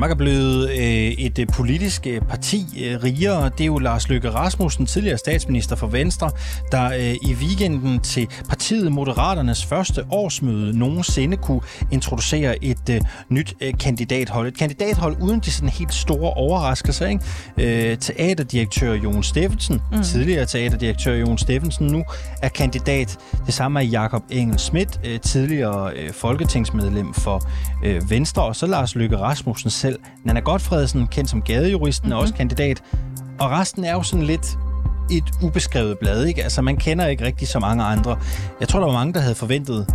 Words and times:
Danmark 0.00 0.10
er 0.10 0.24
blevet 0.24 0.70
øh, 0.70 1.24
et 1.24 1.38
øh, 1.38 1.46
politisk 1.46 2.06
øh, 2.06 2.20
parti 2.20 2.84
øh, 2.84 3.02
rigere. 3.02 3.44
Det 3.44 3.60
er 3.60 3.66
jo 3.66 3.78
Lars 3.78 4.08
Løkke 4.08 4.30
Rasmussen, 4.30 4.86
tidligere 4.86 5.18
statsminister 5.18 5.76
for 5.76 5.86
Venstre, 5.86 6.30
der 6.72 6.92
øh, 6.92 7.30
i 7.30 7.34
weekenden 7.34 8.00
til 8.00 8.28
partiet 8.48 8.92
Moderaternes 8.92 9.64
første 9.64 10.04
årsmøde 10.10 10.78
nogensinde 10.78 11.36
kunne 11.36 11.60
introducere 11.90 12.64
et 12.64 12.88
øh, 12.90 13.00
nyt 13.28 13.54
øh, 13.60 13.74
kandidathold. 13.78 14.48
Et 14.48 14.58
kandidathold 14.58 15.16
uden 15.20 15.40
de 15.40 15.50
sådan 15.50 15.68
helt 15.68 15.94
store 15.94 16.32
overraskelser. 16.32 17.06
Ikke? 17.06 17.90
Øh, 17.90 17.98
teaterdirektør 17.98 18.94
Jon 18.94 19.22
Steffensen, 19.22 19.80
mm. 19.92 20.02
tidligere 20.02 20.46
teaterdirektør 20.46 21.14
Jon 21.14 21.38
Steffensen, 21.38 21.86
nu 21.86 22.04
er 22.42 22.48
kandidat. 22.48 23.18
Det 23.46 23.54
samme 23.54 23.80
er 23.80 23.84
Jakob 23.84 24.22
Engel 24.30 24.58
Schmidt, 24.58 25.00
øh, 25.04 25.20
tidligere 25.20 25.92
øh, 25.96 26.12
folketingsmedlem 26.12 27.14
for 27.14 27.48
øh, 27.84 28.10
Venstre, 28.10 28.42
og 28.42 28.56
så 28.56 28.66
Lars 28.66 28.94
Løkke 28.94 29.18
Rasmussen 29.18 29.70
selv. 29.70 29.89
Nana 30.24 30.40
Godfredsen, 30.40 31.06
kendt 31.06 31.30
som 31.30 31.42
gadejuristen, 31.42 32.06
mm-hmm. 32.06 32.18
er 32.18 32.22
også 32.22 32.34
kandidat. 32.34 32.82
Og 33.40 33.50
resten 33.50 33.84
er 33.84 33.92
jo 33.92 34.02
sådan 34.02 34.26
lidt 34.26 34.58
et 35.10 35.24
ubeskrevet 35.42 35.98
blad, 35.98 36.24
ikke? 36.24 36.42
Altså, 36.42 36.62
man 36.62 36.76
kender 36.76 37.06
ikke 37.06 37.24
rigtig 37.24 37.48
så 37.48 37.58
mange 37.58 37.84
andre. 37.84 38.18
Jeg 38.60 38.68
tror, 38.68 38.80
der 38.80 38.86
var 38.86 38.94
mange, 38.94 39.12
der 39.12 39.20
havde 39.20 39.34
forventet 39.34 39.86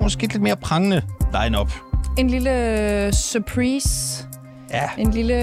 måske 0.00 0.26
lidt 0.26 0.42
mere 0.42 0.56
prangende 0.56 1.02
line-up. 1.42 1.72
En 2.18 2.30
lille 2.30 3.12
surprise. 3.12 4.24
Ja. 4.70 4.88
En 4.98 5.10
lille 5.10 5.34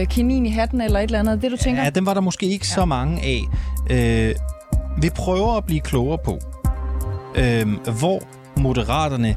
øh, 0.00 0.08
kanin 0.08 0.46
i 0.46 0.50
hatten 0.50 0.80
eller 0.80 1.00
et 1.00 1.04
eller 1.04 1.18
andet. 1.18 1.42
Det, 1.42 1.50
du 1.50 1.56
tænker? 1.56 1.82
Ja, 1.82 1.90
den 1.90 2.06
var 2.06 2.14
der 2.14 2.20
måske 2.20 2.46
ikke 2.46 2.66
ja. 2.70 2.74
så 2.74 2.84
mange 2.84 3.22
af. 3.22 3.42
Øh, 3.90 4.34
vi 5.02 5.10
prøver 5.10 5.56
at 5.56 5.64
blive 5.64 5.80
klogere 5.80 6.18
på, 6.24 6.38
øh, 7.34 7.66
hvor 7.98 8.22
moderaterne 8.60 9.36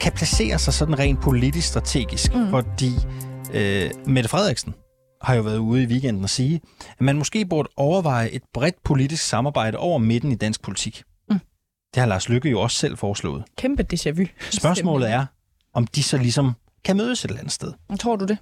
kan 0.00 0.12
placere 0.12 0.58
sig 0.58 0.74
sådan 0.74 0.98
rent 0.98 1.20
politisk 1.22 1.68
strategisk, 1.68 2.34
mm. 2.34 2.50
fordi 2.50 2.90
øh, 3.52 3.90
Mette 4.06 4.28
Frederiksen 4.28 4.74
har 5.22 5.34
jo 5.34 5.42
været 5.42 5.58
ude 5.58 5.82
i 5.82 5.86
weekenden 5.86 6.22
og 6.22 6.30
sige, 6.30 6.60
at 6.88 7.00
man 7.00 7.18
måske 7.18 7.46
burde 7.46 7.68
overveje 7.76 8.30
et 8.30 8.42
bredt 8.54 8.82
politisk 8.84 9.26
samarbejde 9.28 9.78
over 9.78 9.98
midten 9.98 10.32
i 10.32 10.34
dansk 10.34 10.62
politik. 10.62 11.02
Mm. 11.30 11.38
Det 11.94 12.00
har 12.00 12.06
Lars 12.06 12.28
Lykke 12.28 12.50
jo 12.50 12.60
også 12.60 12.76
selv 12.76 12.96
foreslået. 12.96 13.44
Kæmpe 13.56 13.86
déjà 13.92 14.10
vu. 14.10 14.24
Spørgsmålet 14.50 15.10
er, 15.10 15.26
om 15.74 15.86
de 15.86 16.02
så 16.02 16.16
ligesom 16.16 16.52
kan 16.84 16.96
mødes 16.96 17.24
et 17.24 17.28
eller 17.28 17.38
andet 17.40 17.52
sted. 17.52 17.72
Tror 18.00 18.16
du 18.16 18.24
det? 18.24 18.38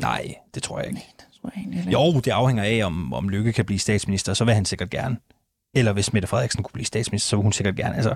Nej, 0.00 0.34
det 0.54 0.62
tror 0.62 0.78
jeg 0.78 0.86
ikke. 0.86 0.98
Nej, 0.98 1.06
det 1.16 1.26
tror 1.40 1.52
jeg 1.56 1.66
ikke. 1.66 1.90
Jo, 1.90 2.20
det 2.20 2.30
afhænger 2.30 2.64
af, 2.64 2.86
om, 2.86 3.12
om 3.12 3.28
Lykke 3.28 3.52
kan 3.52 3.64
blive 3.64 3.78
statsminister, 3.78 4.34
så 4.34 4.44
vil 4.44 4.54
han 4.54 4.64
sikkert 4.64 4.90
gerne. 4.90 5.16
Eller 5.74 5.92
hvis 5.92 6.12
Mette 6.12 6.28
Frederiksen 6.28 6.62
kunne 6.62 6.72
blive 6.72 6.86
statsminister, 6.86 7.28
så 7.28 7.36
vil 7.36 7.42
hun 7.42 7.52
sikkert 7.52 7.76
gerne. 7.76 7.94
Altså, 7.96 8.14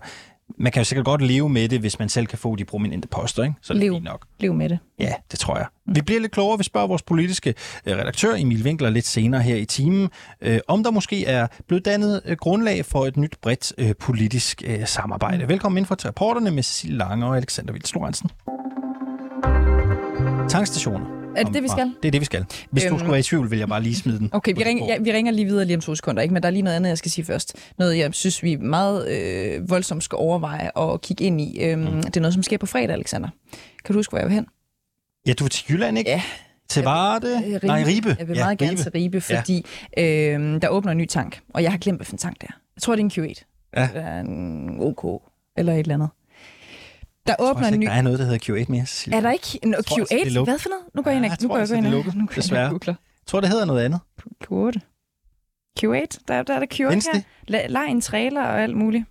man 0.59 0.73
kan 0.73 0.81
jo 0.81 0.84
sikkert 0.84 1.05
godt 1.05 1.23
leve 1.23 1.48
med 1.48 1.69
det, 1.69 1.81
hvis 1.81 1.98
man 1.98 2.09
selv 2.09 2.27
kan 2.27 2.39
få 2.39 2.56
de 2.56 2.64
prominente 2.64 3.09
poster, 3.09 3.42
ikke? 3.42 3.55
Så 3.62 3.73
er 3.73 3.75
det 3.75 3.84
Lev. 3.84 3.92
fint 3.95 4.05
nok. 4.05 4.27
Lev 4.41 4.55
med 4.55 4.69
det. 4.69 4.78
Ja, 4.98 5.12
det 5.31 5.39
tror 5.39 5.56
jeg. 5.56 5.67
Vi 5.86 6.01
bliver 6.01 6.20
lidt 6.20 6.33
klogere. 6.33 6.59
Vi 6.59 6.64
spørger 6.64 6.86
vores 6.86 7.03
politiske 7.03 7.55
øh, 7.86 7.97
redaktør 7.97 8.34
Emil 8.34 8.62
Winkler 8.62 8.91
lidt 8.91 9.06
senere 9.06 9.42
her 9.42 9.56
i 9.56 9.64
timen, 9.64 10.09
øh, 10.41 10.59
om 10.69 10.84
der 10.84 10.91
måske 10.91 11.27
er 11.27 11.47
blevet 11.67 11.84
dannet 11.84 12.20
øh, 12.25 12.36
grundlag 12.36 12.84
for 12.84 13.06
et 13.06 13.17
nyt 13.17 13.36
bredt 13.42 13.73
øh, 13.79 13.95
politisk 14.01 14.62
øh, 14.67 14.86
samarbejde. 14.86 15.48
Velkommen 15.48 15.79
ind 15.79 15.86
for 15.86 15.95
til 15.95 16.06
reporterne 16.09 16.51
med 16.51 16.62
Cecilie 16.62 16.97
Lange 16.98 17.27
og 17.27 17.36
Alexander 17.36 17.73
Vils 17.73 17.95
Lorentzen. 17.95 18.31
Tankstationer. 20.48 21.17
Er 21.39 21.44
det 21.44 21.55
det, 21.55 21.62
vi 21.62 21.69
skal? 21.69 21.92
Det 22.03 22.08
er 22.08 22.12
det, 22.12 22.20
vi 22.20 22.25
skal. 22.25 22.44
Hvis 22.70 22.84
øhm, 22.84 22.92
du 22.92 22.98
skulle 22.98 23.11
være 23.12 23.20
i 23.20 23.22
tvivl, 23.22 23.50
vil 23.50 23.58
jeg 23.58 23.69
bare 23.69 23.83
lige 23.83 23.94
smide 23.94 24.19
den. 24.19 24.31
Okay, 24.33 24.55
vi 24.56 24.64
ringer, 24.64 24.86
ja, 24.86 24.98
vi 24.98 25.12
ringer 25.12 25.33
lige 25.33 25.45
videre 25.45 25.64
lige 25.64 25.77
om 25.77 25.80
to 25.80 25.95
sekunder, 25.95 26.23
ikke? 26.23 26.35
men 26.35 26.42
der 26.42 26.46
er 26.48 26.51
lige 26.51 26.62
noget 26.62 26.77
andet, 26.77 26.89
jeg 26.89 26.98
skal 26.98 27.11
sige 27.11 27.24
først. 27.24 27.57
Noget, 27.79 27.98
jeg 27.98 28.14
synes, 28.14 28.42
vi 28.42 28.57
meget 28.57 29.08
øh, 29.08 29.70
voldsomt 29.70 30.05
skal 30.05 30.17
overveje 30.17 30.70
og 30.70 31.01
kigge 31.01 31.24
ind 31.24 31.40
i. 31.40 31.61
Øhm, 31.61 31.80
mm. 31.80 32.02
Det 32.02 32.17
er 32.17 32.20
noget, 32.20 32.35
som 32.35 32.42
sker 32.42 32.58
på 32.58 32.67
fredag, 32.67 32.90
Alexander. 32.90 33.29
Kan 33.85 33.92
du 33.92 33.98
huske, 33.98 34.11
hvor 34.11 34.18
jeg 34.18 34.27
var 34.27 34.35
hen? 34.35 34.46
Ja, 35.27 35.33
du 35.33 35.45
er 35.45 35.48
til 35.48 35.64
Jylland, 35.70 35.98
ikke? 35.98 36.11
Ja. 36.11 36.23
Til 36.68 36.83
Varde? 36.83 37.42
Øh, 37.46 37.61
Nej, 37.62 37.85
Ribe. 37.86 38.17
Jeg 38.18 38.29
vil 38.29 38.36
ja, 38.36 38.45
meget 38.45 38.58
gerne 38.58 38.70
Ribe. 38.73 38.83
til 38.83 38.92
Ribe, 38.92 39.20
fordi 39.20 39.64
ja. 39.96 40.35
øh, 40.35 40.62
der 40.62 40.68
åbner 40.68 40.92
en 40.92 40.98
ny 40.98 41.07
tank, 41.07 41.41
og 41.55 41.62
jeg 41.62 41.70
har 41.70 41.79
glemt, 41.79 41.98
hvad 41.98 42.07
for 42.07 42.12
en 42.12 42.18
tank 42.18 42.41
det 42.41 42.48
er. 42.48 42.55
Jeg 42.77 42.83
tror, 42.83 42.96
det 42.96 43.17
er 43.17 43.23
en 43.23 43.30
Q8. 43.30 43.70
Ja. 43.77 43.89
Eller 43.95 44.20
en 44.20 44.77
OK, 44.80 45.23
eller 45.57 45.73
et 45.73 45.79
eller 45.79 45.95
andet. 45.95 46.08
Der 47.28 47.34
Jeg 47.39 47.50
åbner 47.50 47.66
altså 47.66 47.74
en 47.74 47.83
ikke, 47.83 47.84
ny... 47.84 47.90
der 47.92 47.98
er 47.98 48.02
noget, 48.02 48.18
der 48.18 48.24
hedder 48.24 48.62
Q8 48.64 48.64
mere, 48.68 48.86
Cecilie. 48.86 49.16
Er 49.16 49.20
der 49.20 49.30
ikke 49.30 49.58
en 49.62 49.72
tror 49.72 49.78
altså, 49.78 50.06
det 50.11 50.20
er 50.20 50.24
Q8? 50.24 50.28
lukket. 50.34 50.52
Hvad 50.52 50.58
for 50.58 50.68
noget? 50.68 50.84
Nu 50.94 51.02
går 51.02 51.11
jeg 51.11 51.16
ind 51.16 51.24
Ja, 51.27 51.30
og 51.33 51.36
jeg 51.40 51.42
nu 51.42 51.48
går 51.48 51.56
jeg 51.56 51.61
altså, 51.61 51.74
ind 51.77 51.84
er 51.86 51.89
og 51.90 51.94
lukket, 51.96 52.14
nu 52.14 52.27
går 52.27 52.55
jeg 52.56 52.70
googler. 52.70 52.94
Jeg 52.94 53.27
tror, 53.27 53.40
det 53.40 53.48
hedder 53.50 53.64
noget 53.64 53.84
andet. 53.84 54.00
Q8. 54.44 54.80
Q8? 55.80 56.24
Der, 56.28 56.42
der 56.42 56.55
er 56.55 56.58
der 56.58 56.67
Q8 56.74 56.88
Findes 56.90 57.06
her. 57.12 57.20
La- 57.50 57.67
Lej 57.67 57.84
en 57.84 58.00
trailer 58.00 58.42
og 58.42 58.62
alt 58.62 58.77
muligt. 58.77 59.05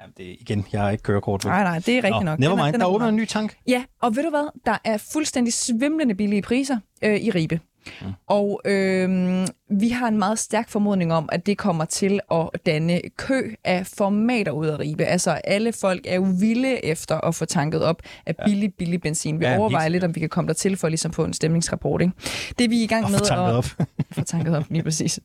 Jamen, 0.00 0.14
det 0.16 0.30
er, 0.30 0.36
igen, 0.40 0.66
jeg 0.72 0.80
har 0.80 0.90
ikke 0.90 1.02
kørekort. 1.02 1.44
Nej, 1.44 1.62
nej, 1.62 1.78
det 1.78 1.98
er 1.98 2.04
rigtigt 2.04 2.24
nok. 2.24 2.38
Never 2.38 2.50
Den 2.52 2.58
er- 2.60 2.64
mind, 2.64 2.72
den 2.72 2.80
der 2.80 2.86
er 2.86 2.90
åbner 2.90 3.08
en 3.08 3.16
ny 3.16 3.26
tank. 3.26 3.56
Ja, 3.66 3.84
og 4.02 4.16
ved 4.16 4.22
du 4.22 4.30
hvad? 4.30 4.48
Der 4.66 4.78
er 4.84 4.96
fuldstændig 5.12 5.52
svimlende 5.52 6.14
billige 6.14 6.42
priser 6.42 6.78
øh, 7.04 7.16
i 7.20 7.30
Ribe. 7.30 7.60
Mm. 8.02 8.06
Og 8.26 8.60
øh, 8.64 9.46
vi 9.70 9.88
har 9.88 10.08
en 10.08 10.18
meget 10.18 10.38
stærk 10.38 10.68
formodning 10.68 11.12
om, 11.12 11.28
at 11.32 11.46
det 11.46 11.58
kommer 11.58 11.84
til 11.84 12.20
at 12.30 12.50
danne 12.66 13.00
kø 13.16 13.54
af 13.64 13.86
formater 13.86 14.52
ud 14.52 14.66
af 14.66 14.78
Ribe. 14.78 15.04
Altså 15.04 15.30
alle 15.30 15.72
folk 15.72 16.00
er 16.08 16.14
jo 16.14 16.26
vilde 16.40 16.84
efter 16.84 17.20
at 17.20 17.34
få 17.34 17.44
tanket 17.44 17.82
op 17.82 18.02
af 18.26 18.34
billig, 18.44 18.74
billig 18.74 19.00
benzin. 19.00 19.40
Vi 19.40 19.44
Ja, 19.44 19.50
helt 19.50 19.60
overvejer 19.60 19.88
lidt, 19.88 20.04
om 20.04 20.14
vi 20.14 20.20
kan 20.20 20.28
komme 20.28 20.48
der 20.48 20.54
til 20.54 20.76
for 20.76 20.88
ligesom 20.88 21.12
få 21.12 21.24
en 21.24 21.32
stemningsrapport. 21.32 22.00
Ikke? 22.02 22.12
Det 22.58 22.70
vi 22.70 22.80
er 22.80 22.84
i 22.84 22.86
gang 22.86 23.04
Og 23.04 23.10
med 23.10 23.20
at 23.30 23.38
op. 23.38 23.64
få 24.12 24.20
tanket 24.26 24.56
op, 24.56 24.64
lige 24.70 24.82
præcis. 24.82 25.20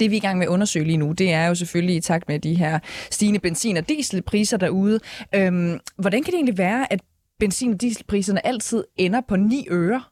Det 0.00 0.10
vi 0.10 0.16
er 0.16 0.18
i 0.18 0.20
gang 0.20 0.38
med 0.38 0.46
at 0.46 0.50
undersøge 0.50 0.84
lige 0.84 0.96
nu, 0.96 1.12
det 1.12 1.32
er 1.32 1.46
jo 1.46 1.54
selvfølgelig 1.54 1.96
i 1.96 2.00
takt 2.00 2.28
med 2.28 2.38
de 2.38 2.54
her 2.54 2.78
stigende 3.10 3.40
benzin- 3.40 3.76
og 3.76 3.88
dieselpriser 3.88 4.56
derude. 4.56 5.00
Øhm, 5.34 5.78
hvordan 5.98 6.22
kan 6.22 6.32
det 6.32 6.34
egentlig 6.34 6.58
være, 6.58 6.92
at 6.92 7.00
benzin- 7.44 7.72
og 7.74 7.80
dieselpriserne 7.80 8.46
altid 8.46 8.84
ender 8.96 9.20
på 9.28 9.36
9 9.36 9.66
øre? 9.70 10.02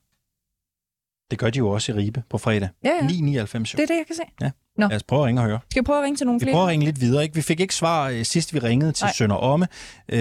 Det 1.31 1.39
gør 1.39 1.51
de 1.51 1.59
jo 1.59 1.69
også 1.71 1.93
i 1.93 1.95
Ribe 1.95 2.23
på 2.31 2.39
fredag. 2.39 2.69
Ja, 2.85 2.91
ja. 2.91 3.07
9,99 3.07 3.13
jo. 3.15 3.43
Det 3.43 3.73
er 3.73 3.77
det, 3.87 3.89
jeg 3.89 4.05
kan 4.07 4.17
se. 4.17 4.23
Nå. 4.77 4.87
Lad 4.89 4.97
os 4.97 5.03
prøve 5.03 5.23
at 5.23 5.27
ringe 5.27 5.41
og 5.43 5.47
høre. 5.47 5.59
Skal 5.71 5.83
vi 5.83 5.85
prøve 5.85 5.99
at 5.99 6.05
ringe 6.05 6.17
til 6.17 6.27
nogle 6.27 6.41
Vi 6.41 6.45
flere? 6.45 6.55
prøver 6.55 6.65
at 6.67 6.71
ringe 6.71 6.85
lidt 6.85 7.01
videre. 7.01 7.23
Ikke? 7.23 7.35
Vi 7.35 7.43
fik 7.43 7.61
ikke 7.61 7.75
svar 7.75 8.09
øh, 8.09 8.25
sidst, 8.25 8.55
vi 8.55 8.59
ringede 8.59 8.93
til 8.93 9.05
Nej. 9.05 9.13
Sønder 9.13 9.37
Omme. 9.37 9.67
Øh, 10.09 10.19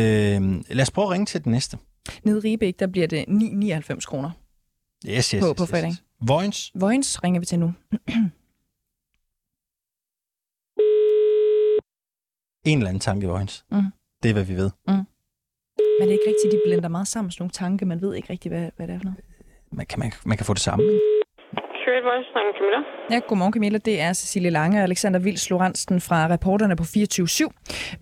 lad 0.69 0.81
os 0.81 0.91
prøve 0.91 1.05
at 1.05 1.11
ringe 1.11 1.25
til 1.25 1.43
den 1.43 1.51
næste. 1.51 1.77
Nede 2.23 2.37
i 2.37 2.51
Ribe, 2.51 2.65
ikke, 2.67 2.77
der 2.79 2.87
bliver 2.87 3.07
det 3.07 3.25
9,99 3.29 3.99
kroner. 4.05 4.31
Yes, 5.07 5.29
yes, 5.31 5.41
På- 5.41 5.47
yes, 5.49 5.57
på 5.57 5.63
yes, 5.63 5.69
fredag. 5.69 5.89
yes. 5.89 6.03
Vojens. 6.21 6.71
Vojens 6.75 7.23
ringer 7.23 7.39
vi 7.39 7.45
til 7.45 7.59
nu. 7.59 7.73
En 12.65 12.77
eller 12.77 12.89
anden 12.89 12.99
tanke 12.99 13.23
i 13.25 13.27
Vojens. 13.27 13.65
Mm. 13.71 13.81
Det 14.23 14.29
er, 14.29 14.33
hvad 14.33 14.43
vi 14.43 14.55
ved. 14.55 14.71
Men 14.87 15.05
det 16.07 16.07
er 16.07 16.11
ikke 16.11 16.27
rigtigt, 16.27 16.51
de 16.51 16.61
blender 16.65 16.89
meget 16.89 17.07
sammen 17.07 17.31
sådan 17.31 17.41
nogle 17.43 17.51
tanke. 17.51 17.85
Man 17.85 18.01
ved 18.01 18.15
ikke 18.15 18.29
rigtig, 18.29 18.49
hvad, 18.49 18.69
hvad 18.75 18.87
det 18.87 18.93
er 18.95 18.99
for 18.99 19.03
noget. 19.03 19.19
Man 19.71 19.85
kan, 19.85 19.99
man, 19.99 20.11
man 20.25 20.37
kan 20.37 20.45
få 20.45 20.53
det 20.53 20.61
samme. 20.61 20.83
Voice, 22.03 22.31
snakker 22.31 22.51
Camilla. 22.57 22.81
Ja, 23.11 23.19
godmorgen 23.27 23.53
Camilla. 23.53 23.77
Det 23.77 24.01
er 24.01 24.13
Cecilie 24.13 24.49
Lange 24.49 24.79
og 24.79 24.83
Alexander 24.83 25.19
Vils 25.19 25.49
Lorentzen 25.49 26.01
fra 26.01 26.27
reporterne 26.33 26.75
på 26.75 26.83
24-7. 26.83 26.89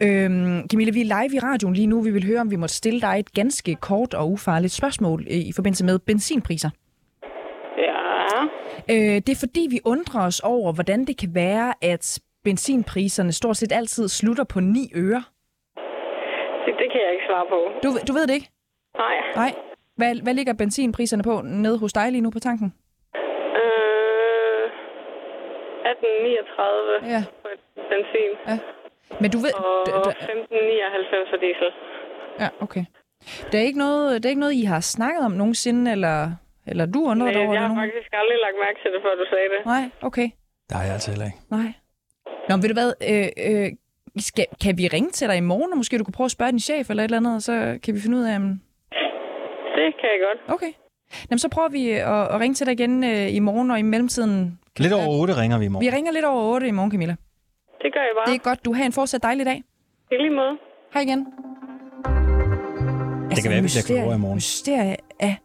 Øhm, 0.05 0.67
Camilla, 0.69 0.91
vi 0.97 1.01
er 1.01 1.09
live 1.15 1.33
i 1.35 1.39
radioen 1.39 1.73
lige 1.73 1.87
nu. 1.87 2.01
Vi 2.01 2.11
vil 2.11 2.25
høre, 2.25 2.41
om 2.41 2.51
vi 2.51 2.55
måtte 2.55 2.75
stille 2.75 3.01
dig 3.01 3.15
et 3.19 3.33
ganske 3.33 3.75
kort 3.75 4.13
og 4.13 4.31
ufarligt 4.31 4.73
spørgsmål 4.73 5.25
i 5.27 5.51
forbindelse 5.55 5.85
med 5.85 5.99
benzinpriser. 5.99 6.69
Ja, 7.77 7.93
Øh, 8.89 9.15
det 9.25 9.29
er 9.29 9.39
fordi, 9.39 9.67
vi 9.69 9.79
undrer 9.85 10.21
os 10.25 10.39
over, 10.39 10.73
hvordan 10.73 11.05
det 11.05 11.17
kan 11.17 11.29
være, 11.35 11.73
at 11.81 12.19
benzinpriserne 12.43 13.31
stort 13.31 13.57
set 13.57 13.71
altid 13.71 14.07
slutter 14.07 14.43
på 14.43 14.59
9 14.59 14.91
øre. 14.95 15.23
det, 16.65 16.73
det 16.81 16.87
kan 16.91 16.99
jeg 17.05 17.11
ikke 17.15 17.25
svare 17.29 17.45
på. 17.49 17.59
Du, 17.83 17.89
du 18.07 18.13
ved 18.13 18.27
det 18.27 18.33
ikke? 18.33 18.49
Nej. 18.97 19.15
Nej. 19.35 19.51
Hvad, 19.97 20.15
hvad 20.23 20.33
ligger 20.33 20.53
benzinpriserne 20.53 21.23
på 21.23 21.41
nede 21.43 21.77
hos 21.79 21.93
dig 21.93 22.11
lige 22.11 22.21
nu 22.21 22.29
på 22.31 22.39
tanken? 22.39 22.73
Øh, 23.61 24.65
1839 25.91 27.13
Ja. 27.13 27.21
på 27.43 27.47
et 27.55 27.61
benzin, 27.91 28.31
Men 29.21 29.29
du 29.31 29.37
ved... 29.45 29.53
og 29.53 29.81
d- 29.87 29.91
d- 30.05 30.09
1599 30.09 31.29
for 31.31 31.37
diesel. 31.45 31.69
Ja, 32.43 32.49
okay. 32.65 32.85
Det 33.51 33.55
er, 33.59 33.63
ikke 33.69 33.79
noget, 33.79 34.09
det 34.23 34.25
er 34.25 34.29
ikke 34.29 34.45
noget, 34.45 34.53
I 34.53 34.63
har 34.63 34.79
snakket 34.79 35.21
om 35.25 35.31
nogensinde, 35.31 35.91
eller, 35.91 36.17
eller 36.67 36.85
du 36.85 36.99
undrer 37.11 37.27
dig 37.27 37.35
Nej, 37.35 37.43
over 37.45 37.53
jeg 37.53 37.61
det 37.61 37.67
har 37.69 37.75
nogen? 37.75 37.89
faktisk 37.91 38.09
aldrig 38.21 38.37
lagt 38.45 38.57
mærke 38.65 38.79
til 38.83 38.89
det, 38.93 38.99
før 39.05 39.13
du 39.21 39.25
sagde 39.33 39.49
det. 39.55 39.65
Nej, 39.65 39.83
okay. 40.01 40.27
Der 40.69 40.75
er 40.77 40.83
jeg 40.87 40.93
altså 40.93 41.11
heller 41.11 41.25
ikke. 41.25 41.37
Nej. 41.57 41.69
Nå, 42.49 42.51
men 42.55 42.61
ved 42.63 42.69
du 42.73 42.77
hvad? 42.81 42.91
Øh, 43.11 43.29
øh, 43.47 43.69
skal, 44.27 44.45
kan 44.63 44.77
vi 44.77 44.87
ringe 44.95 45.11
til 45.11 45.27
dig 45.29 45.37
i 45.37 45.47
morgen, 45.53 45.71
og 45.73 45.77
måske 45.77 45.97
du 45.97 46.03
kunne 46.03 46.17
prøve 46.19 46.25
at 46.31 46.31
spørge 46.37 46.51
din 46.51 46.59
chef 46.59 46.89
eller 46.89 47.03
et 47.03 47.07
eller 47.07 47.17
andet, 47.17 47.35
og 47.35 47.41
så 47.41 47.79
kan 47.83 47.95
vi 47.95 47.99
finde 48.03 48.17
ud 48.17 48.23
af, 48.23 48.35
om... 48.35 48.61
Det 49.77 49.87
kan 49.99 50.07
jeg 50.13 50.19
godt. 50.27 50.39
Okay. 50.55 50.71
Jamen, 51.29 51.39
så 51.39 51.49
prøver 51.49 51.69
vi 51.69 51.89
at, 51.91 52.33
at 52.33 52.39
ringe 52.39 52.55
til 52.55 52.65
dig 52.67 52.73
igen 52.73 53.03
øh, 53.03 53.35
i 53.35 53.39
morgen, 53.39 53.71
og 53.71 53.79
i 53.79 53.81
mellemtiden... 53.81 54.59
Lidt 54.77 54.93
over 54.93 55.21
8 55.21 55.37
ringer 55.41 55.57
vi 55.59 55.65
i 55.65 55.67
morgen. 55.67 55.85
Vi 55.85 55.89
ringer 55.95 56.11
lidt 56.11 56.25
over 56.25 56.41
8 56.53 56.67
i 56.67 56.71
morgen, 56.71 56.91
Camilla. 56.91 57.15
Det 57.81 57.93
gør 57.93 57.99
jeg 57.99 58.13
bare. 58.17 58.25
Det 58.33 58.35
er 58.39 58.43
godt. 58.49 58.65
Du 58.65 58.73
har 58.73 58.83
en 58.83 58.91
fortsat 58.93 59.23
dejlig 59.23 59.45
dag. 59.45 59.63
I 60.11 60.15
lige 60.15 60.29
måde. 60.29 60.57
Hej 60.93 61.01
igen. 61.01 61.19
Det 63.29 63.43
kan 63.43 63.51
være, 63.51 63.61
vi 63.61 63.67
bliver 63.75 63.85
klogere 63.87 64.15
i 64.15 64.19
morgen. 64.19 64.35
Mysterie 64.35 64.95
af 65.19 65.35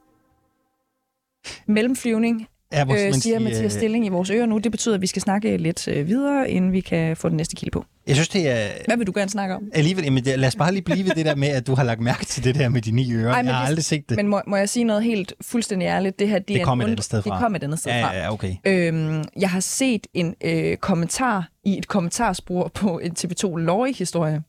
mellemflyvning 1.67 2.49
Ja, 2.73 2.85
hvor- 2.85 3.07
øh, 3.07 3.15
siger 3.15 3.39
Mathias 3.39 3.65
øh, 3.65 3.71
Stilling 3.71 4.07
i 4.07 4.09
vores 4.09 4.31
ører 4.31 4.47
nu. 4.47 4.59
Det 4.59 4.73
betyder, 4.73 4.95
at 4.95 5.01
vi 5.01 5.07
skal 5.07 5.23
snakke 5.23 5.57
lidt 5.57 5.89
øh, 5.89 6.07
videre, 6.09 6.51
inden 6.51 6.73
vi 6.73 6.81
kan 6.81 7.17
få 7.17 7.29
den 7.29 7.37
næste 7.37 7.57
kilde 7.57 7.71
på. 7.71 7.85
Jeg 8.07 8.17
synes, 8.17 8.29
det 8.29 8.49
er... 8.49 8.69
Hvad 8.87 8.97
vil 8.97 9.07
du 9.07 9.13
gerne 9.17 9.31
snakke 9.31 9.55
om? 9.55 9.63
Alligevel, 9.75 10.05
jamen, 10.05 10.25
lad 10.25 10.47
os 10.49 10.57
bare 10.57 10.73
lige 10.73 10.83
blive 10.83 11.05
ved 11.05 11.11
det 11.15 11.27
der 11.27 11.35
med, 11.35 11.49
at 11.49 11.67
du 11.67 11.75
har 11.75 11.85
lagt 11.85 12.01
mærke 12.01 12.25
til 12.25 12.45
det 12.45 12.55
der 12.55 12.69
med 12.69 12.83
de 12.83 12.91
ni 12.91 13.13
ører. 13.15 13.33
Ej, 13.33 13.43
jeg 13.45 13.55
har 13.55 13.63
det- 13.63 13.69
aldrig 13.69 13.85
set 13.85 14.09
det. 14.09 14.17
Men 14.17 14.29
må, 14.29 14.41
må 14.47 14.57
jeg 14.57 14.69
sige 14.69 14.85
noget 14.85 15.03
helt 15.05 15.33
fuldstændig 15.41 15.87
ærligt? 15.87 16.19
Det 16.19 16.29
her 16.29 16.39
det, 16.39 16.49
Det 16.49 16.61
er 16.61 16.65
kom 16.65 16.81
et 16.81 16.85
andet 16.85 17.05
sted 17.05 17.23
fra. 17.23 17.31
Det 17.31 17.39
kom 17.41 17.55
et 17.55 17.65
andet 17.65 17.79
sted 17.79 17.93
ja, 17.93 18.05
fra. 18.07 18.15
ja, 18.17 18.33
okay. 18.33 18.55
Øhm, 18.65 19.25
jeg 19.41 19.51
har 19.51 19.61
set 19.61 20.07
en 20.15 20.35
øh, 20.45 20.77
kommentar 20.77 21.49
i 21.65 21.79
et 21.79 21.89
kommentarspor 21.89 22.71
på 22.75 22.99
en 22.99 23.13
TV2 23.19 23.57
Lorry-historie, 23.57 24.43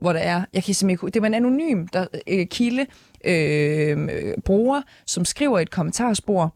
hvor 0.00 0.12
der 0.12 0.20
er, 0.20 0.42
jeg 0.52 0.64
kan 0.64 0.74
simpelthen 0.74 1.10
det 1.10 1.22
var 1.22 1.28
en 1.28 1.34
anonym 1.34 1.86
der, 1.86 2.06
øh, 2.28 2.46
kilde, 2.46 2.86
øh, 3.24 3.98
øh, 4.12 4.34
bruger, 4.44 4.82
som 5.06 5.24
skriver 5.24 5.60
et 5.60 5.70
kommentarspor, 5.70 6.54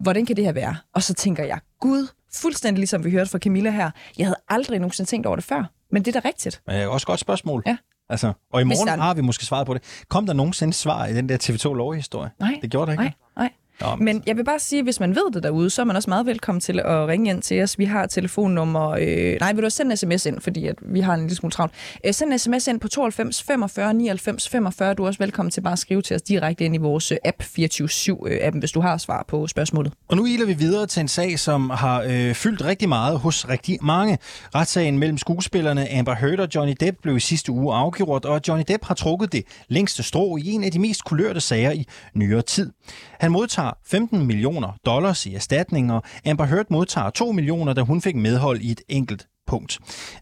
hvordan 0.00 0.26
kan 0.26 0.36
det 0.36 0.44
her 0.44 0.52
være? 0.52 0.76
Og 0.94 1.02
så 1.02 1.14
tænker 1.14 1.44
jeg, 1.44 1.58
gud, 1.80 2.08
fuldstændig 2.34 2.78
ligesom 2.78 3.04
vi 3.04 3.10
hørte 3.10 3.30
fra 3.30 3.38
Camilla 3.38 3.70
her, 3.70 3.90
jeg 4.18 4.26
havde 4.26 4.38
aldrig 4.48 4.78
nogensinde 4.78 5.10
tænkt 5.10 5.26
over 5.26 5.36
det 5.36 5.44
før, 5.44 5.64
men 5.92 6.04
det 6.04 6.16
er 6.16 6.20
da 6.20 6.28
rigtigt. 6.28 6.62
Øh, 6.70 6.88
også 6.88 7.06
godt 7.06 7.20
spørgsmål. 7.20 7.62
Ja. 7.66 7.76
Altså, 8.08 8.32
og 8.52 8.60
i 8.60 8.64
morgen 8.64 9.00
har 9.00 9.14
vi 9.14 9.20
måske 9.20 9.44
svaret 9.44 9.66
på 9.66 9.74
det. 9.74 9.82
Kom 10.08 10.26
der 10.26 10.32
nogensinde 10.32 10.72
svar 10.72 11.06
i 11.06 11.14
den 11.14 11.28
der 11.28 11.36
TV2 11.42 11.74
lovhistorie? 11.74 12.30
Nej, 12.40 12.58
Det 12.62 12.70
gjorde 12.70 12.86
der 12.86 12.92
ikke? 12.92 13.02
nej, 13.02 13.12
nej. 13.36 13.50
Nå, 13.80 13.96
Men 13.96 14.22
jeg 14.26 14.36
vil 14.36 14.44
bare 14.44 14.58
sige, 14.58 14.82
hvis 14.82 15.00
man 15.00 15.14
ved 15.14 15.32
det 15.32 15.42
derude, 15.42 15.70
så 15.70 15.82
er 15.82 15.84
man 15.84 15.96
også 15.96 16.10
meget 16.10 16.26
velkommen 16.26 16.60
til 16.60 16.80
at 16.80 17.08
ringe 17.08 17.30
ind 17.30 17.42
til 17.42 17.62
os. 17.62 17.78
Vi 17.78 17.84
har 17.84 18.06
telefonnummer... 18.06 18.90
Øh, 18.90 19.36
nej, 19.40 19.52
vil 19.52 19.64
du 19.64 19.70
sende 19.70 19.90
en 19.90 19.96
sms 19.96 20.26
ind, 20.26 20.40
fordi 20.40 20.66
at 20.66 20.76
vi 20.82 21.00
har 21.00 21.14
en 21.14 21.20
lille 21.20 21.36
smule 21.36 21.50
travlt. 21.50 21.72
Øh, 22.06 22.14
send 22.14 22.32
en 22.32 22.38
sms 22.38 22.66
ind 22.66 22.80
på 22.80 22.88
92 22.88 23.42
45 23.42 23.94
99 23.94 24.48
45. 24.48 24.94
Du 24.94 25.02
er 25.02 25.06
også 25.06 25.18
velkommen 25.18 25.50
til 25.50 25.60
bare 25.60 25.72
at 25.72 25.78
skrive 25.78 26.02
til 26.02 26.16
os 26.16 26.22
direkte 26.22 26.64
ind 26.64 26.74
i 26.74 26.78
vores 26.78 27.12
øh, 27.12 27.18
app 27.24 27.42
24-7-appen, 27.42 28.58
hvis 28.58 28.72
du 28.72 28.80
har 28.80 28.98
svar 28.98 29.24
på 29.28 29.46
spørgsmålet. 29.46 29.92
Og 30.08 30.16
nu 30.16 30.26
iler 30.26 30.46
vi 30.46 30.52
videre 30.52 30.86
til 30.86 31.00
en 31.00 31.08
sag, 31.08 31.38
som 31.38 31.70
har 31.70 32.02
øh, 32.02 32.34
fyldt 32.34 32.64
rigtig 32.64 32.88
meget 32.88 33.18
hos 33.18 33.48
rigtig 33.48 33.78
mange. 33.82 34.18
Retssagen 34.54 34.98
mellem 34.98 35.18
skuespillerne 35.18 35.92
Amber 35.98 36.14
Heard 36.14 36.38
og 36.38 36.48
Johnny 36.54 36.74
Depp 36.80 36.96
blev 37.02 37.16
i 37.16 37.20
sidste 37.20 37.52
uge 37.52 37.74
afgjort, 37.74 38.24
og 38.24 38.40
Johnny 38.48 38.64
Depp 38.68 38.84
har 38.84 38.94
trukket 38.94 39.32
det 39.32 39.44
længste 39.68 40.02
strå 40.02 40.36
i 40.36 40.50
en 40.50 40.64
af 40.64 40.72
de 40.72 40.78
mest 40.78 41.04
kulørte 41.04 41.40
sager 41.40 41.70
i 41.70 41.86
nyere 42.14 42.42
tid. 42.42 42.72
Han 43.20 43.32
modtager 43.32 43.69
15 43.86 44.26
millioner 44.26 44.72
dollars 44.86 45.26
i 45.26 45.34
erstatninger, 45.34 45.94
og 45.94 46.02
Amber 46.26 46.44
Heard 46.44 46.66
modtager 46.70 47.10
2 47.10 47.32
millioner, 47.32 47.72
da 47.72 47.80
hun 47.80 48.02
fik 48.02 48.16
medhold 48.16 48.60
i 48.60 48.70
et 48.70 48.80
enkelt 48.88 49.26
punkt. 49.50 49.78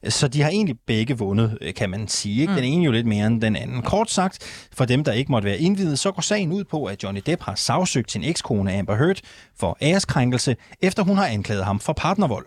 Så 0.09 0.29
de 0.29 0.43
har 0.43 0.51
egentlig 0.51 0.77
begge 0.87 1.19
vundet, 1.19 1.59
øh, 1.61 1.75
kan 1.75 1.91
man 1.91 2.09
sige. 2.09 2.41
Ikke? 2.41 2.55
Den 2.55 2.65
ene 2.65 2.85
jo 2.85 2.93
lidt 2.93 3.07
mere 3.07 3.27
end 3.27 3.41
den 3.41 3.57
anden. 3.57 3.83
Kort 3.83 4.11
sagt, 4.11 4.39
for 4.73 4.85
dem, 4.85 5.05
der 5.05 5.13
ikke 5.13 5.33
måtte 5.33 5.47
være 5.47 5.59
indvidet, 5.59 5.99
så 5.99 6.13
går 6.13 6.23
sagen 6.23 6.53
ud 6.53 6.65
på, 6.65 6.85
at 6.85 7.03
Johnny 7.03 7.21
Depp 7.27 7.43
har 7.43 7.55
sagsøgt 7.55 8.13
sin 8.13 8.25
ekskone 8.25 8.79
Amber 8.79 8.97
Heard 8.97 9.17
for 9.61 9.79
æreskrænkelse, 9.83 10.57
efter 10.83 11.03
hun 11.03 11.17
har 11.17 11.27
anklaget 11.27 11.65
ham 11.65 11.81
for 11.81 11.93
partnervold. 11.93 12.47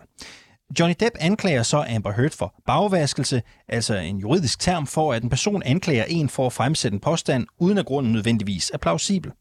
Johnny 0.78 0.94
Depp 1.00 1.16
anklager 1.20 1.62
så 1.62 1.84
Amber 1.88 2.12
Heard 2.12 2.30
for 2.30 2.54
bagvaskelse, 2.66 3.42
altså 3.68 3.96
en 3.96 4.18
juridisk 4.18 4.60
term 4.60 4.86
for, 4.86 5.12
at 5.12 5.22
en 5.22 5.28
person 5.28 5.62
anklager 5.62 6.04
en 6.04 6.28
for 6.28 6.46
at 6.46 6.52
fremsætte 6.52 6.94
en 6.94 7.00
påstand, 7.00 7.46
uden 7.58 7.78
at 7.78 7.86
grunden 7.86 8.12
nødvendigvis 8.12 8.70
er 8.74 8.78
plausibel. 8.78 9.32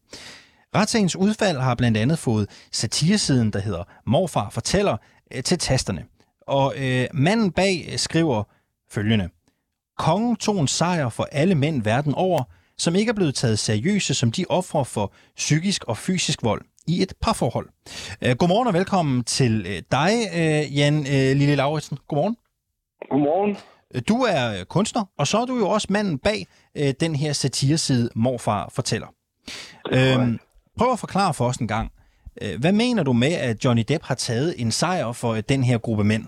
Retssagens 0.76 1.16
udfald 1.16 1.58
har 1.58 1.76
blandt 1.76 1.98
andet 1.98 2.20
fået 2.20 2.50
satiresiden, 2.72 3.54
der 3.54 3.60
hedder 3.60 3.84
Morfar 4.06 4.50
fortæller, 4.50 4.98
øh, 5.34 5.44
til 5.44 5.58
tasterne. 5.58 6.06
Og 6.48 6.74
øh, 6.78 7.08
manden 7.14 7.52
bag 7.52 7.90
øh, 7.92 7.98
skriver 7.98 8.44
følgende. 8.92 9.30
Kongen 9.98 10.36
tog 10.36 10.60
en 10.60 10.68
sejr 10.68 11.10
for 11.10 11.28
alle 11.32 11.56
mænd 11.56 11.84
verden 11.84 12.14
over, 12.16 12.44
som 12.78 12.96
ikke 12.96 13.10
er 13.10 13.14
blevet 13.14 13.36
taget 13.36 13.60
seriøse 13.60 14.14
som 14.14 14.32
de 14.32 14.46
ofre 14.50 14.86
for 14.86 15.14
psykisk 15.36 15.84
og 15.84 15.98
fysisk 15.98 16.44
vold 16.44 16.62
i 16.88 17.02
et 17.02 17.14
parforhold. 17.22 17.70
Øh, 18.22 18.36
godmorgen 18.36 18.68
og 18.68 18.74
velkommen 18.74 19.24
til 19.24 19.84
dig, 19.92 20.12
Jan 20.74 21.04
Lille 21.38 21.56
Lauritsen. 21.56 21.98
Godmorgen. 22.08 22.38
Godmorgen. 23.10 23.58
Du 24.08 24.22
er 24.22 24.64
kunstner, 24.64 25.06
og 25.18 25.28
så 25.28 25.38
er 25.38 25.46
du 25.46 25.58
jo 25.58 25.70
også 25.70 25.88
manden 25.90 26.18
bag 26.18 26.48
den 27.00 27.16
her 27.16 27.34
satireside, 27.34 28.10
Morfar 28.16 28.70
fortæller. 28.74 29.08
Øhm, 29.92 30.40
prøv 30.80 30.92
at 30.94 31.04
forklare 31.06 31.34
for 31.38 31.46
os 31.52 31.58
en 31.58 31.68
gang. 31.68 31.88
Øh, 32.42 32.56
hvad 32.62 32.74
mener 32.84 33.04
du 33.04 33.14
med, 33.14 33.34
at 33.50 33.66
Johnny 33.66 33.84
Depp 33.90 34.04
har 34.04 34.16
taget 34.16 34.50
en 34.62 34.72
sejr 34.72 35.12
for 35.22 35.32
øh, 35.38 35.44
den 35.54 35.62
her 35.70 35.78
gruppe 35.86 36.04
mænd? 36.12 36.26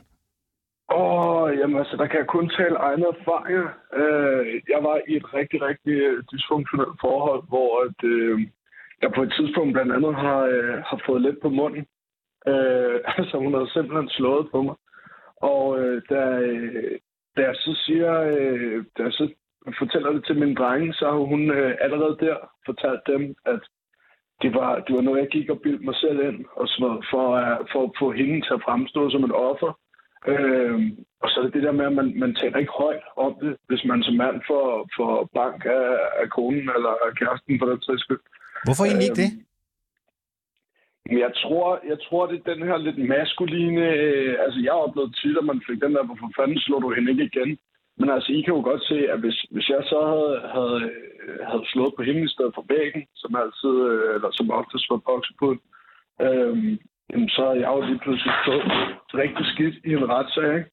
Åh, 0.99 1.47
jamen 1.59 1.77
altså, 1.81 1.95
der 1.97 2.07
kan 2.07 2.19
jeg 2.19 2.27
kun 2.35 2.49
tale 2.49 2.77
egne 2.87 3.05
erfaringer. 3.15 3.67
Øh, 4.01 4.61
jeg 4.73 4.79
var 4.87 4.97
i 5.11 5.13
et 5.15 5.33
rigtig, 5.33 5.59
rigtig 5.61 5.95
øh, 6.09 6.23
dysfunktionelt 6.31 6.97
forhold, 7.05 7.41
hvor 7.51 7.69
at, 7.85 7.99
øh, 8.13 8.39
jeg 9.01 9.11
på 9.15 9.21
et 9.23 9.33
tidspunkt 9.37 9.73
blandt 9.73 9.93
andet 9.97 10.15
har, 10.15 10.39
øh, 10.53 10.75
har 10.89 10.99
fået 11.05 11.21
lidt 11.21 11.39
på 11.41 11.49
munden. 11.49 11.85
Øh, 12.51 12.97
altså, 13.17 13.35
hun 13.37 13.53
havde 13.53 13.73
simpelthen 13.73 14.09
slået 14.09 14.47
på 14.51 14.61
mig. 14.61 14.75
Og 15.51 15.79
øh, 15.79 16.01
da, 16.09 16.21
øh, 16.49 16.99
da 17.35 17.41
jeg 17.41 17.55
så 17.55 17.73
siger, 17.85 18.13
øh, 18.21 18.85
da 18.97 19.03
jeg 19.03 19.13
så 19.13 19.25
fortæller 19.79 20.11
det 20.11 20.25
til 20.25 20.39
min 20.39 20.55
drenge, 20.55 20.93
så 20.93 21.05
har 21.05 21.23
hun 21.33 21.51
øh, 21.51 21.75
allerede 21.81 22.17
der 22.25 22.37
fortalt 22.65 23.03
dem, 23.07 23.35
at 23.45 23.61
det 24.43 24.51
var, 24.59 24.71
det 24.85 24.95
var 24.95 25.01
noget, 25.01 25.19
jeg 25.19 25.33
gik 25.35 25.49
og 25.49 25.61
bildte 25.63 25.85
mig 25.85 25.95
selv 25.95 26.19
ind 26.29 26.45
og 26.59 26.67
sådan 26.67 26.81
noget, 26.85 27.05
for, 27.11 27.25
uh, 27.41 27.57
for 27.71 27.81
at 27.83 27.95
få 28.01 28.07
hende 28.19 28.41
til 28.41 28.53
at 28.57 28.63
fremstå 28.67 29.01
som 29.09 29.23
et 29.23 29.35
offer. 29.51 29.71
Øh, 30.31 30.75
og 31.23 31.27
så 31.29 31.35
er 31.39 31.43
det 31.43 31.53
det 31.53 31.63
der 31.63 31.71
med, 31.79 31.85
at 31.85 31.95
man, 31.99 32.07
man 32.23 32.35
taler 32.35 32.57
ikke 32.57 32.77
højt 32.83 33.05
om 33.25 33.31
det, 33.41 33.53
hvis 33.67 33.83
man 33.89 34.03
som 34.03 34.15
mand 34.23 34.37
får, 34.49 34.65
får 34.97 35.29
bank 35.39 35.59
af, 35.65 35.89
af 36.21 36.27
konen 36.29 36.67
eller 36.75 36.93
af 37.05 37.11
kæresten 37.19 37.59
for 37.59 37.65
den 37.71 37.81
sags 37.81 38.01
skyld. 38.01 38.23
Hvorfor 38.65 38.83
egentlig 38.85 39.09
ikke 39.09 39.21
det? 39.23 39.31
Men 41.09 41.17
jeg 41.25 41.31
tror, 41.43 41.67
jeg 41.91 41.97
tror, 42.05 42.23
det 42.27 42.37
er 42.37 42.53
den 42.53 42.63
her 42.69 42.77
lidt 42.77 42.99
maskuline... 43.15 43.81
Øh, 44.03 44.35
altså, 44.45 44.59
jeg 44.65 44.71
har 44.73 44.85
oplevet 44.87 45.15
tit, 45.21 45.37
at 45.41 45.49
man 45.51 45.61
fik 45.67 45.79
den 45.85 45.93
der, 45.95 46.03
hvorfor 46.09 46.29
fanden 46.37 46.59
slår 46.59 46.79
du 46.79 46.89
hende 46.95 47.11
ikke 47.11 47.29
igen? 47.31 47.51
Men 47.99 48.09
altså, 48.15 48.29
I 48.37 48.41
kan 48.41 48.55
jo 48.57 48.61
godt 48.69 48.83
se, 48.91 48.97
at 49.13 49.19
hvis, 49.23 49.37
hvis 49.53 49.67
jeg 49.69 49.81
så 49.91 49.99
havde, 50.11 50.33
havde, 50.55 50.79
havde 51.49 51.65
slået 51.73 51.93
på 51.95 52.03
hende 52.03 52.23
i 52.25 52.33
stedet 52.35 52.53
for 52.55 52.65
væggen, 52.73 53.03
som 53.21 53.31
altid, 53.41 53.75
øh, 53.91 54.15
eller 54.15 54.29
som 54.31 54.47
oftest 54.59 54.85
var 54.91 55.01
bokset 55.09 55.35
på, 55.43 55.49
øh, 56.25 56.55
jamen, 57.11 57.29
så 57.35 57.43
er 57.51 57.55
jeg 57.63 57.69
jo 57.75 57.81
lige 57.89 58.01
pludselig 58.03 58.33
stået 58.43 58.67
rigtig 59.23 59.45
skidt 59.53 59.75
i 59.89 59.91
en 59.99 60.09
retssag, 60.15 60.49
ikke? 60.57 60.69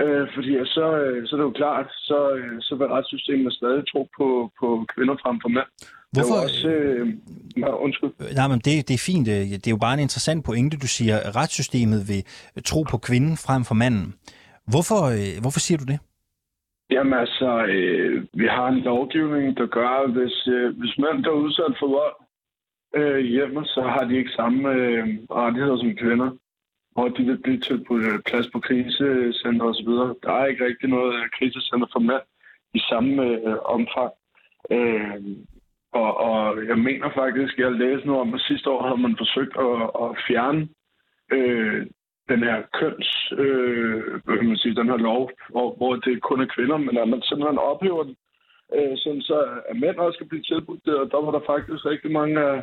Øh, 0.00 0.28
fordi 0.34 0.52
så, 0.76 0.86
øh, 1.02 1.26
så 1.26 1.30
er 1.34 1.38
det 1.40 1.48
jo 1.50 1.60
klart, 1.62 1.86
så, 2.08 2.18
øh, 2.36 2.56
så 2.60 2.74
vil 2.74 2.86
retssystemet 2.86 3.52
stadig 3.52 3.82
tro 3.92 4.08
på, 4.18 4.28
på 4.60 4.68
kvinder 4.94 5.16
frem 5.22 5.36
for 5.42 5.48
mænd. 5.48 5.70
Hvorfor? 6.12 6.34
Det 6.34 6.44
også... 6.44 6.68
Øh, 6.68 7.08
ja, 7.56 7.70
undskyld. 7.84 8.10
Nej, 8.34 8.48
men 8.48 8.58
det, 8.58 8.88
det 8.88 8.94
er 8.94 9.04
fint. 9.10 9.26
Det 9.26 9.66
er 9.66 9.76
jo 9.76 9.84
bare 9.86 9.94
en 9.94 10.06
interessant 10.08 10.44
pointe, 10.44 10.76
du 10.76 10.86
siger, 10.86 11.16
retssystemet 11.36 12.00
vil 12.08 12.22
tro 12.64 12.82
på 12.90 12.98
kvinden 12.98 13.36
frem 13.46 13.64
for 13.64 13.74
manden. 13.74 14.14
Hvorfor, 14.72 15.00
hvorfor 15.40 15.60
siger 15.60 15.78
du 15.78 15.84
det? 15.92 15.98
Jamen 16.92 17.12
altså, 17.12 17.66
øh, 17.68 18.24
vi 18.34 18.46
har 18.46 18.68
en 18.68 18.80
lovgivning, 18.80 19.56
der 19.56 19.66
gør, 19.66 19.88
at 19.88 20.10
hvis, 20.10 20.46
øh, 20.46 20.78
hvis 20.78 20.98
mænd 20.98 21.24
der 21.24 21.30
er 21.30 21.44
udsat 21.44 21.74
for 21.78 21.88
vold 21.98 22.16
øh, 22.98 23.18
hjemme, 23.18 23.64
så 23.64 23.82
har 23.82 24.04
de 24.04 24.16
ikke 24.16 24.30
samme 24.30 24.72
øh, 24.72 25.06
rettigheder 25.30 25.76
som 25.76 25.96
kvinder. 25.96 26.30
Og 26.94 27.16
de 27.16 27.22
vil 27.24 27.42
blive 27.42 27.60
tilbudt 27.60 28.04
øh, 28.04 28.20
plads 28.26 28.46
på 28.52 28.60
krisecenter 28.60 29.66
osv. 29.66 29.90
Der 30.22 30.32
er 30.32 30.46
ikke 30.46 30.64
rigtig 30.64 30.88
noget 30.88 31.14
øh, 31.14 31.30
krisecenter 31.38 31.86
for 31.92 32.00
mænd 32.00 32.26
i 32.74 32.80
samme 32.90 33.22
øh, 33.22 33.56
omfang. 33.64 34.12
Øh, 34.70 35.20
og, 35.92 36.16
og 36.16 36.66
jeg 36.66 36.78
mener 36.78 37.08
faktisk, 37.14 37.58
jeg 37.58 37.72
læste 37.72 38.06
noget 38.06 38.20
om, 38.20 38.34
at 38.34 38.40
sidste 38.40 38.70
år 38.70 38.82
havde 38.86 39.02
man 39.06 39.16
forsøgt 39.22 39.54
at, 39.66 39.76
at 40.02 40.08
fjerne 40.26 40.68
øh, 41.32 41.86
den 42.30 42.40
her 42.48 42.58
køns, 42.78 43.08
øh, 43.42 44.00
hvad 44.24 44.36
kan 44.38 44.48
man 44.48 44.62
sige, 44.62 44.74
den 44.80 44.92
her 44.92 45.00
lov, 45.08 45.30
hvor, 45.50 45.68
hvor 45.76 45.92
det 45.96 46.22
kun 46.22 46.40
er 46.40 46.54
kvinder, 46.56 46.76
men 46.76 46.94
at 47.02 47.08
man 47.08 47.22
simpelthen 47.22 47.58
ophæver 47.70 48.02
den, 48.08 48.16
øh, 48.76 48.94
sådan 49.02 49.22
så 49.30 49.38
at 49.70 49.76
mænd 49.82 49.96
også 49.96 50.16
skal 50.16 50.28
blive 50.28 50.42
tilbudt 50.42 50.84
det, 50.86 50.94
og 51.02 51.06
der 51.12 51.20
var 51.24 51.32
der 51.34 51.48
faktisk 51.52 51.82
rigtig 51.92 52.10
mange 52.18 52.36
af, 52.50 52.58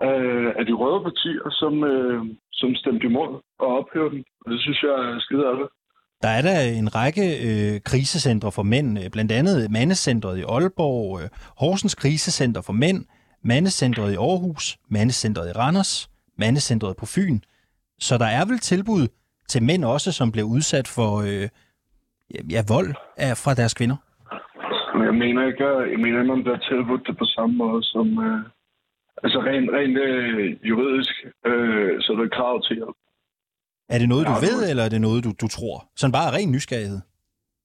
af, 0.00 0.20
af 0.58 0.64
de 0.66 0.74
røde 0.82 1.00
partier, 1.08 1.46
som, 1.60 1.74
øh, 1.92 2.20
som 2.52 2.74
stemte 2.74 3.06
imod 3.06 3.30
at 3.62 3.68
ophæve 3.78 4.10
den, 4.14 4.24
og 4.44 4.52
det 4.52 4.60
synes 4.60 4.82
jeg 4.82 4.94
er 5.08 5.18
skide 5.26 5.46
af 5.52 5.56
det. 5.60 5.68
Der 6.22 6.28
er 6.28 6.42
der 6.42 6.60
en 6.80 6.94
række 6.94 7.26
øh, 7.48 7.80
krisecentre 7.90 8.52
for 8.52 8.62
mænd, 8.62 8.98
øh, 8.98 9.10
blandt 9.10 9.32
andet 9.32 9.70
Mandecentret 9.70 10.38
i 10.38 10.44
Aalborg, 10.48 11.20
øh, 11.20 11.28
Horsens 11.62 11.94
Krisecenter 11.94 12.62
for 12.62 12.72
Mænd, 12.72 13.04
Mandecentret 13.42 14.12
i 14.12 14.16
Aarhus, 14.16 14.78
Mandecentret 14.88 15.48
i 15.48 15.52
Randers, 15.52 16.10
Mandecentret 16.38 16.96
på 16.96 17.06
Fyn. 17.06 17.38
Så 18.00 18.18
der 18.18 18.30
er 18.38 18.44
vel 18.50 18.58
tilbud 18.58 19.08
til 19.48 19.62
mænd 19.62 19.84
også, 19.84 20.12
som 20.12 20.32
bliver 20.32 20.48
udsat 20.54 20.88
for 20.96 21.10
øh, 21.28 21.48
ja, 22.54 22.62
vold 22.74 22.90
af, 23.16 23.32
fra 23.42 23.54
deres 23.54 23.74
kvinder? 23.74 23.96
Men 24.94 25.04
jeg 25.10 25.14
mener 25.14 25.46
ikke, 25.46 25.68
jeg 25.92 25.98
mener 26.04 26.20
ikke, 26.20 26.32
at 26.32 26.36
man 26.36 26.42
bliver 26.42 26.58
tilbudt 26.70 27.06
det 27.06 27.18
på 27.18 27.24
samme 27.24 27.56
måde 27.56 27.82
som... 27.82 28.06
Øh, 28.26 28.40
altså 29.22 29.38
rent, 29.48 29.70
rent 29.76 29.98
øh, 29.98 30.68
juridisk, 30.70 31.14
øh, 31.46 32.00
så 32.02 32.12
er 32.12 32.16
der 32.16 32.36
krav 32.38 32.62
til 32.62 32.76
hjælp. 32.76 32.96
Er 33.88 33.98
det 33.98 34.08
noget, 34.08 34.26
du 34.26 34.32
Ja, 34.32 34.46
ved, 34.48 34.70
eller 34.70 34.84
er 34.84 34.88
det 34.88 35.00
noget, 35.00 35.24
du, 35.24 35.30
du 35.42 35.48
tror? 35.56 35.76
Sådan 35.96 36.16
bare 36.18 36.34
ren 36.36 36.52
nysgerrighed. 36.52 37.00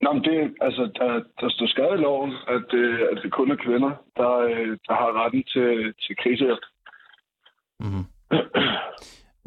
Nå, 0.02 0.12
men 0.12 0.22
det, 0.24 0.54
altså, 0.60 0.82
der, 0.98 1.10
der 1.40 1.48
står 1.54 1.66
skrevet 1.66 1.98
i 1.98 2.02
loven, 2.02 2.32
at, 2.56 2.68
øh, 2.74 3.00
at 3.12 3.18
det 3.22 3.32
kun 3.32 3.50
er 3.50 3.56
kvinder, 3.66 3.92
der, 4.16 4.32
øh, 4.50 4.72
der 4.86 4.94
har 5.00 5.10
retten 5.20 5.42
til, 5.54 5.94
til 6.02 6.16
krisehjælp. 6.22 6.64
Mm-hmm. 7.80 8.04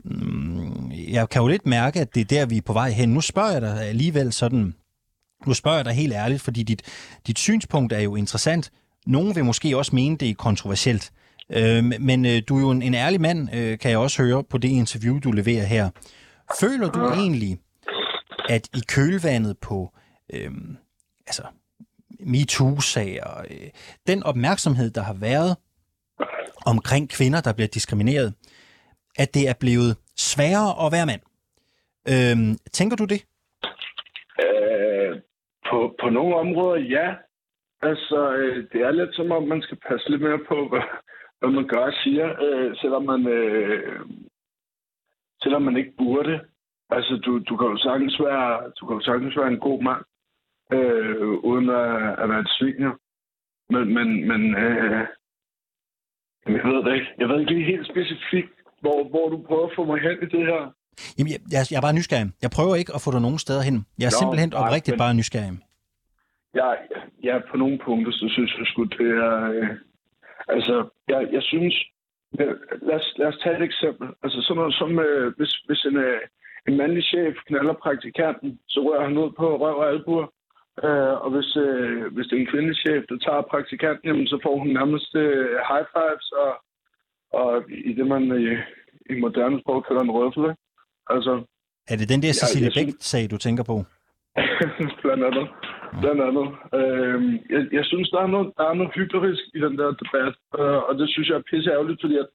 mm, 0.09 0.68
jeg 1.07 1.29
kan 1.29 1.41
jo 1.41 1.47
lidt 1.47 1.65
mærke, 1.65 1.99
at 1.99 2.15
det 2.15 2.21
er 2.21 2.25
der, 2.25 2.45
vi 2.45 2.57
er 2.57 2.61
på 2.61 2.73
vej 2.73 2.89
hen. 2.89 3.09
Nu 3.09 3.21
spørger 3.21 3.51
jeg 3.51 3.61
dig 3.61 3.81
alligevel 3.81 4.33
sådan, 4.33 4.75
nu 5.47 5.53
spørger 5.53 5.77
jeg 5.77 5.85
dig 5.85 5.93
helt 5.93 6.13
ærligt, 6.13 6.41
fordi 6.41 6.63
dit, 6.63 6.81
dit 7.27 7.39
synspunkt 7.39 7.93
er 7.93 7.99
jo 7.99 8.15
interessant. 8.15 8.71
Nogen 9.05 9.35
vil 9.35 9.45
måske 9.45 9.77
også 9.77 9.95
mene, 9.95 10.17
det 10.17 10.29
er 10.29 10.33
kontroversielt. 10.33 11.11
Øh, 11.51 11.83
men 11.83 12.25
øh, 12.25 12.41
du 12.47 12.57
er 12.57 12.61
jo 12.61 12.71
en, 12.71 12.81
en 12.81 12.93
ærlig 12.93 13.21
mand, 13.21 13.55
øh, 13.55 13.79
kan 13.79 13.91
jeg 13.91 13.99
også 13.99 14.23
høre 14.23 14.43
på 14.43 14.57
det 14.57 14.69
interview, 14.69 15.19
du 15.19 15.31
leverer 15.31 15.65
her. 15.65 15.89
Føler 16.59 16.89
du 16.89 16.99
egentlig, 16.99 17.57
at 18.49 18.69
i 18.75 18.81
kølvandet 18.87 19.57
på 19.57 19.93
øh, 20.33 20.51
altså, 21.27 21.43
MeToo-sager, 22.19 23.41
øh, 23.51 23.69
den 24.07 24.23
opmærksomhed, 24.23 24.89
der 24.91 25.03
har 25.03 25.13
været 25.13 25.55
omkring 26.65 27.09
kvinder, 27.09 27.41
der 27.41 27.53
bliver 27.53 27.67
diskrimineret, 27.67 28.33
at 29.15 29.33
det 29.33 29.47
er 29.49 29.53
blevet 29.53 29.95
sværere 30.27 30.71
at 30.85 30.91
være 30.95 31.09
mand. 31.11 31.23
Øhm, 32.11 32.53
tænker 32.77 32.95
du 32.97 33.05
det? 33.13 33.21
Øh, 34.45 35.13
på, 35.69 35.95
på 36.01 36.09
nogle 36.09 36.35
områder, 36.35 36.79
ja. 36.97 37.07
Altså, 37.81 38.19
øh, 38.33 38.57
det 38.71 38.81
er 38.81 38.91
lidt 38.91 39.15
som 39.15 39.31
om, 39.31 39.43
man 39.43 39.61
skal 39.61 39.77
passe 39.87 40.09
lidt 40.09 40.21
mere 40.21 40.39
på, 40.47 40.67
hvad, 40.69 40.85
hvad 41.39 41.49
man 41.49 41.67
gør 41.67 41.83
og 41.91 41.93
siger, 42.03 42.27
øh, 42.45 42.77
selvom 42.81 43.03
man... 43.03 43.27
Øh, 43.27 43.99
selvom 45.43 45.61
man 45.61 45.77
ikke 45.77 45.93
burde. 45.97 46.39
Altså, 46.89 47.13
du, 47.25 47.39
du 47.39 47.57
kan 47.57 47.67
jo 47.67 47.77
sagtens 47.77 48.19
være, 48.19 48.71
du 48.79 48.85
kan 48.85 48.95
jo 48.95 49.01
sagtens 49.01 49.37
være 49.37 49.47
en 49.47 49.59
god 49.59 49.83
mand, 49.83 50.03
øh, 50.73 51.29
uden 51.49 51.69
at, 51.69 52.19
at 52.19 52.29
være 52.29 52.39
et 52.39 52.55
svin, 52.59 52.91
Men, 53.69 53.93
men, 53.93 54.27
men 54.27 54.55
øh, 54.55 55.07
jeg 56.47 56.63
ved 56.63 56.83
det 56.83 56.93
ikke. 56.93 57.13
Jeg 57.17 57.29
ved 57.29 57.39
ikke 57.39 57.53
lige 57.53 57.71
helt 57.71 57.87
specifikt, 57.87 58.58
hvor, 58.81 58.97
hvor 59.11 59.25
du 59.33 59.37
prøver 59.47 59.65
at 59.69 59.75
få 59.75 59.83
mig 59.91 59.99
hen 60.07 60.17
i 60.25 60.27
det 60.35 60.43
her. 60.51 60.61
Jamen, 61.17 61.31
jeg, 61.33 61.41
jeg, 61.53 61.61
jeg 61.71 61.77
er 61.77 61.85
bare 61.87 61.97
nysgerrig. 61.99 62.27
Jeg 62.41 62.51
prøver 62.57 62.75
ikke 62.75 62.93
at 62.95 63.01
få 63.05 63.09
dig 63.15 63.21
nogen 63.21 63.39
steder 63.45 63.63
hen. 63.67 63.77
Jeg 63.99 64.07
er 64.09 64.15
Nå, 64.15 64.19
simpelthen 64.21 64.53
oprigtigt 64.61 64.95
men... 64.95 65.03
bare 65.03 65.13
nysgerrig. 65.19 65.53
Ja, 66.59 66.69
ja, 67.27 67.35
på 67.49 67.55
nogle 67.57 67.77
punkter, 67.85 68.11
så 68.11 68.25
synes 68.35 68.51
jeg 68.57 68.65
sgu, 68.67 68.83
det 68.83 69.09
er... 69.27 69.35
Øh, 69.51 69.69
altså, 70.55 70.75
jeg, 71.11 71.19
jeg 71.35 71.43
synes... 71.51 71.75
Lad 72.87 72.95
os, 73.01 73.07
lad 73.19 73.27
os 73.27 73.39
tage 73.43 73.57
et 73.57 73.63
eksempel. 73.69 74.07
Altså 74.23 74.37
sådan 74.41 74.59
noget 74.59 74.75
som, 74.81 74.99
øh, 74.99 75.33
hvis, 75.37 75.53
hvis 75.67 75.81
en, 75.89 75.97
øh, 75.97 76.21
en 76.67 76.77
mandlig 76.77 77.03
chef 77.03 77.35
knaller 77.47 77.73
praktikanten, 77.73 78.59
så 78.67 78.79
rører 78.85 79.03
han 79.07 79.17
ud 79.17 79.31
på 79.39 79.45
røv 79.61 79.77
og 79.83 79.89
albuer. 79.89 80.27
Øh, 80.85 81.15
og 81.23 81.29
hvis, 81.33 81.49
øh, 81.65 82.13
hvis 82.13 82.27
det 82.27 82.35
er 82.35 82.41
en 82.41 82.51
kvindelig 82.51 82.77
chef, 82.83 83.01
der 83.09 83.17
tager 83.25 83.49
praktikanten, 83.53 84.05
jamen, 84.07 84.27
så 84.27 84.37
får 84.43 84.55
hun 84.61 84.69
nærmest 84.79 85.11
øh, 85.15 85.55
high 85.69 85.87
fives 85.93 86.29
og, 86.43 86.51
og 87.33 87.71
i 87.89 87.93
det, 87.93 88.07
man 88.07 88.23
i, 88.23 88.49
i 89.13 89.19
moderne 89.19 89.59
sprog 89.61 89.85
kalder 89.85 90.01
en 90.01 90.11
røffel. 90.11 90.55
Altså, 91.09 91.33
er 91.91 91.95
det 91.99 92.09
den 92.13 92.21
der 92.21 92.33
Cecilie 92.39 92.71
ja, 92.75 92.75
Bæk-sag, 92.77 93.23
du 93.31 93.37
tænker 93.37 93.63
på? 93.71 93.75
blandt 95.03 95.23
andet. 95.29 95.45
Blandt 96.01 96.21
andet. 96.27 96.47
Øh, 96.77 97.19
jeg, 97.53 97.61
jeg 97.77 97.85
synes, 97.85 98.09
der 98.09 98.21
er, 98.25 98.31
noget, 98.35 98.47
der 98.57 98.65
er 98.69 98.73
noget 98.73 98.95
hyklerisk 98.95 99.43
i 99.57 99.59
den 99.65 99.77
der 99.79 99.89
debat, 100.01 100.35
øh, 100.59 100.79
og 100.87 100.93
det 100.99 101.07
synes 101.09 101.27
jeg 101.29 101.37
er 101.37 101.49
pisse 101.49 101.71
ærgerligt, 101.71 102.01
fordi 102.03 102.15
at 102.23 102.29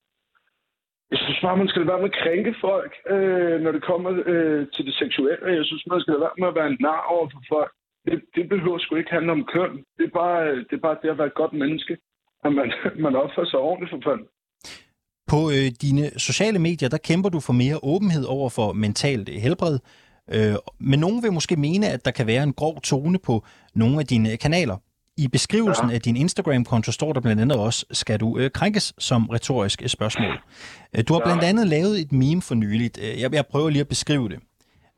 jeg 1.11 1.19
synes 1.23 1.41
bare, 1.43 1.57
man 1.57 1.69
skal 1.69 1.87
være 1.87 2.03
med 2.03 2.11
at 2.13 2.19
krænke 2.23 2.55
folk, 2.61 2.93
øh, 3.15 3.57
når 3.65 3.73
det 3.73 3.83
kommer 3.91 4.11
øh, 4.33 4.67
til 4.75 4.85
det 4.87 4.95
seksuelle. 4.95 5.57
Jeg 5.59 5.65
synes, 5.65 5.87
man 5.87 6.01
skal 6.01 6.21
være 6.25 6.39
med 6.39 6.49
at 6.49 6.55
være 6.55 6.67
en 6.67 6.77
nar 6.81 7.03
over 7.15 7.27
for 7.33 7.43
folk. 7.55 7.73
Det, 8.07 8.23
det 8.35 8.49
behøver 8.49 8.79
sgu 8.79 8.97
ikke 8.97 9.17
handle 9.17 9.33
om 9.33 9.45
køn. 9.55 9.85
Det 9.99 10.05
er 10.07 10.15
bare 10.23 10.57
det, 10.69 10.75
er 10.77 10.85
bare 10.89 10.99
det 11.03 11.09
at 11.11 11.19
være 11.19 11.27
et 11.27 11.41
godt 11.43 11.53
menneske. 11.53 11.99
At 12.45 12.53
man, 12.53 12.73
man 13.07 13.17
opfører 13.17 13.47
sig 13.47 13.59
ordentligt 13.59 13.91
for 13.91 14.01
fanden. 14.11 14.29
På 15.35 15.51
øh, 15.51 15.71
dine 15.83 16.11
sociale 16.17 16.59
medier, 16.59 16.89
der 16.89 16.99
kæmper 16.99 17.29
du 17.29 17.41
for 17.41 17.53
mere 17.53 17.79
åbenhed 17.83 18.25
over 18.25 18.49
for 18.51 18.73
mentalt 18.73 19.29
helbred. 19.29 19.79
Øh, 20.33 20.55
men 20.81 20.99
nogen 20.99 21.23
vil 21.23 21.33
måske 21.33 21.57
mene, 21.57 21.89
at 21.89 22.05
der 22.05 22.11
kan 22.11 22.27
være 22.27 22.43
en 22.43 22.53
grov 22.53 22.81
tone 22.81 23.19
på 23.19 23.45
nogle 23.75 24.01
af 24.01 24.07
dine 24.07 24.37
kanaler. 24.37 24.77
I 25.19 25.29
beskrivelsen 25.29 25.89
ja. 25.89 25.95
af 25.95 26.01
din 26.01 26.17
Instagram-konto 26.17 26.93
står 26.93 27.13
der 27.13 27.21
blandt 27.21 27.43
andet 27.43 27.59
også, 27.59 27.87
skal 27.91 28.21
du 28.21 28.39
øh, 28.39 28.51
krænkes 28.51 28.95
som 28.99 29.27
retorisk 29.27 29.83
spørgsmål. 29.87 30.39
Øh, 30.97 31.05
du 31.09 31.13
har 31.13 31.21
blandt 31.25 31.43
andet 31.43 31.69
lavet 31.69 32.01
et 32.01 32.13
meme 32.13 32.43
for 32.43 32.55
nyligt. 32.55 32.99
Øh, 33.03 33.21
jeg, 33.21 33.35
jeg 33.35 33.47
prøver 33.47 33.71
lige 33.71 33.81
at 33.81 33.89
beskrive 33.89 34.29
det. 34.29 34.39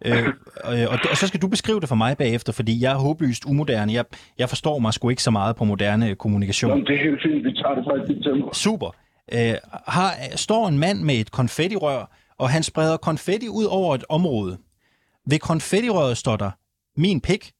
Øh, 0.06 0.28
og, 0.64 0.98
og 1.10 1.16
så 1.16 1.26
skal 1.26 1.42
du 1.42 1.48
beskrive 1.48 1.80
det 1.80 1.88
for 1.88 1.94
mig 1.94 2.16
bagefter, 2.16 2.52
fordi 2.52 2.82
jeg 2.82 2.92
er 2.92 2.98
håbløst 2.98 3.44
umoderne. 3.44 3.92
Jeg, 3.92 4.04
jeg 4.38 4.48
forstår 4.48 4.78
mig 4.78 4.92
sgu 4.94 5.08
ikke 5.08 5.22
så 5.22 5.30
meget 5.30 5.56
på 5.56 5.64
moderne 5.64 6.14
kommunikation. 6.14 6.70
Jamen, 6.70 6.86
det 6.86 6.94
er 6.94 7.02
helt 7.02 7.22
fint. 7.22 7.44
Vi 7.44 7.52
tager 7.52 7.74
det 7.74 7.84
fra 7.84 8.14
dit 8.14 8.24
tempo. 8.24 8.50
Super. 8.52 8.90
Øh, 9.32 9.54
har, 9.86 10.36
står 10.36 10.68
en 10.68 10.78
mand 10.78 10.98
med 11.00 11.14
et 11.14 11.30
konfettirør, 11.30 12.10
og 12.38 12.50
han 12.50 12.62
spreder 12.62 12.96
konfetti 12.96 13.48
ud 13.48 13.64
over 13.64 13.94
et 13.94 14.04
område. 14.08 14.58
Ved 15.26 15.38
konfettirøret 15.38 16.16
står 16.16 16.36
der, 16.36 16.50
min 16.96 17.20
pik, 17.20 17.52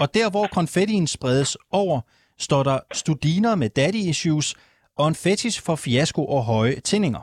og 0.00 0.14
der, 0.14 0.30
hvor 0.30 0.46
konfettien 0.46 1.06
spredes 1.06 1.56
over, 1.70 2.00
står 2.38 2.62
der 2.62 2.78
studiner 2.92 3.54
med 3.54 3.68
daddy 3.68 4.02
issues 4.12 4.54
og 4.96 5.08
en 5.08 5.14
fetish 5.14 5.64
for 5.66 5.76
fiasko 5.76 6.26
og 6.26 6.44
høje 6.44 6.80
tændinger. 6.80 7.22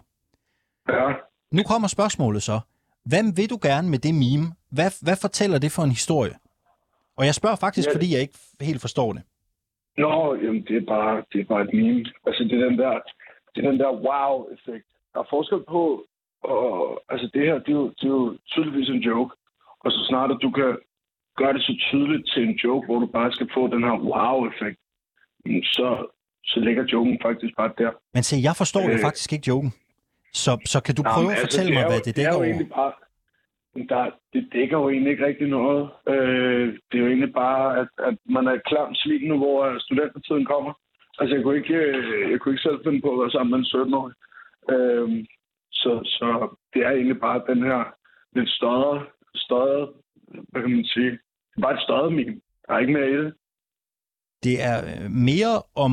Ja. 0.89 1.13
Nu 1.51 1.63
kommer 1.63 1.87
spørgsmålet 1.87 2.43
så. 2.43 2.59
Hvad 3.05 3.35
vil 3.35 3.49
du 3.49 3.59
gerne 3.61 3.89
med 3.89 3.99
det 3.99 4.13
meme? 4.23 4.45
Hvad, 4.71 4.89
hvad 5.05 5.17
fortæller 5.21 5.57
det 5.59 5.71
for 5.71 5.83
en 5.83 5.89
historie? 5.89 6.35
Og 7.17 7.25
jeg 7.25 7.35
spørger 7.35 7.55
faktisk, 7.55 7.87
ja. 7.87 7.93
fordi 7.95 8.13
jeg 8.13 8.21
ikke 8.21 8.37
helt 8.61 8.81
forstår 8.81 9.13
det. 9.13 9.21
Nå, 9.97 10.35
jamen, 10.43 10.63
det 10.67 10.75
er 10.81 10.85
bare, 10.95 11.23
det 11.31 11.39
er 11.41 11.45
bare 11.53 11.63
et 11.67 11.73
meme. 11.73 12.05
Altså, 12.27 12.43
det 12.43 12.53
er 12.59 12.69
den 12.69 12.77
der, 12.77 12.93
det 13.55 13.65
er 13.65 13.71
den 13.71 13.79
der 13.79 13.91
wow-effekt. 14.07 14.87
Der 15.13 15.19
er 15.19 15.27
forskel 15.29 15.63
på, 15.67 16.05
og, 16.43 17.01
altså 17.09 17.29
det 17.33 17.41
her, 17.41 17.59
det 17.59 17.69
er, 17.69 17.79
jo, 17.81 17.87
det 17.87 18.03
er 18.03 18.15
jo 18.19 18.37
tydeligvis 18.51 18.89
en 18.89 19.05
joke. 19.09 19.35
Og 19.79 19.91
så 19.91 20.05
snart 20.09 20.31
at 20.31 20.37
du 20.41 20.51
kan 20.51 20.77
gør 21.37 21.51
det 21.51 21.61
så 21.61 21.75
tydeligt 21.89 22.25
til 22.33 22.43
en 22.43 22.55
joke, 22.63 22.85
hvor 22.85 22.99
du 22.99 23.05
bare 23.05 23.31
skal 23.31 23.49
få 23.53 23.67
den 23.67 23.83
her 23.83 23.95
wow-effekt, 24.11 24.79
så, 25.63 25.87
så 26.43 26.59
ligger 26.59 26.83
joken 26.93 27.19
faktisk 27.21 27.53
bare 27.57 27.71
der. 27.77 27.91
Men 28.13 28.23
se, 28.23 28.35
jeg 28.43 28.55
forstår 28.57 28.83
øh, 28.87 28.93
jo 28.93 28.97
faktisk 29.07 29.33
ikke 29.33 29.47
joken. 29.47 29.73
Så, 30.33 30.51
så 30.65 30.83
kan 30.83 30.95
du 30.95 31.03
prøve 31.13 31.31
at 31.31 31.31
altså, 31.31 31.45
fortælle 31.45 31.73
mig, 31.73 31.83
jo, 31.83 31.89
hvad 31.89 32.01
det 32.07 32.15
dækker 32.15 32.31
det 32.31 32.49
er 32.49 32.49
jo 32.49 32.55
over? 32.55 32.75
Bare, 32.75 32.93
der, 33.91 34.03
det 34.33 34.43
dækker 34.53 34.77
jo 34.77 34.89
egentlig 34.89 35.11
ikke 35.11 35.25
rigtig 35.25 35.47
noget. 35.47 35.89
Øh, 36.07 36.67
det 36.87 36.95
er 36.97 37.03
jo 37.03 37.07
egentlig 37.07 37.33
bare, 37.33 37.79
at, 37.81 37.89
at 38.09 38.17
man 38.35 38.47
er 38.47 38.57
klam 38.69 38.95
svin 38.95 39.27
nu, 39.27 39.37
hvor 39.37 39.79
studentertiden 39.79 40.45
kommer. 40.45 40.73
Altså, 41.19 41.35
jeg 41.35 41.43
kunne 41.43 41.57
ikke, 41.57 41.73
øh, 41.73 42.31
jeg 42.31 42.39
kunne 42.39 42.53
ikke 42.53 42.67
selv 42.67 42.83
finde 42.85 43.01
på 43.01 43.09
at 43.13 43.19
være 43.19 43.31
sammen 43.31 43.51
med 43.51 43.59
en 43.59 43.71
17-årig. 43.73 44.15
Øh, 44.73 45.25
så, 45.71 45.91
så 46.05 46.27
det 46.73 46.81
er 46.85 46.91
egentlig 46.91 47.19
bare 47.19 47.47
den 47.49 47.63
her 47.63 47.81
lidt 48.35 48.49
større, 48.49 49.05
større, 49.35 49.87
hvad 50.49 50.61
kan 50.61 50.71
man 50.71 50.85
sige, 50.85 51.11
det 51.11 51.57
er 51.57 51.61
bare 51.61 51.73
et 51.73 51.85
støjet 51.87 52.13
meme. 52.13 52.41
Der 52.67 52.73
er 52.73 52.79
ikke 52.79 52.93
mere 52.93 53.11
i 53.11 53.17
det. 53.17 53.33
Det 54.43 54.55
er 54.69 54.77
øh, 54.89 55.11
mere 55.11 55.55
om... 55.75 55.91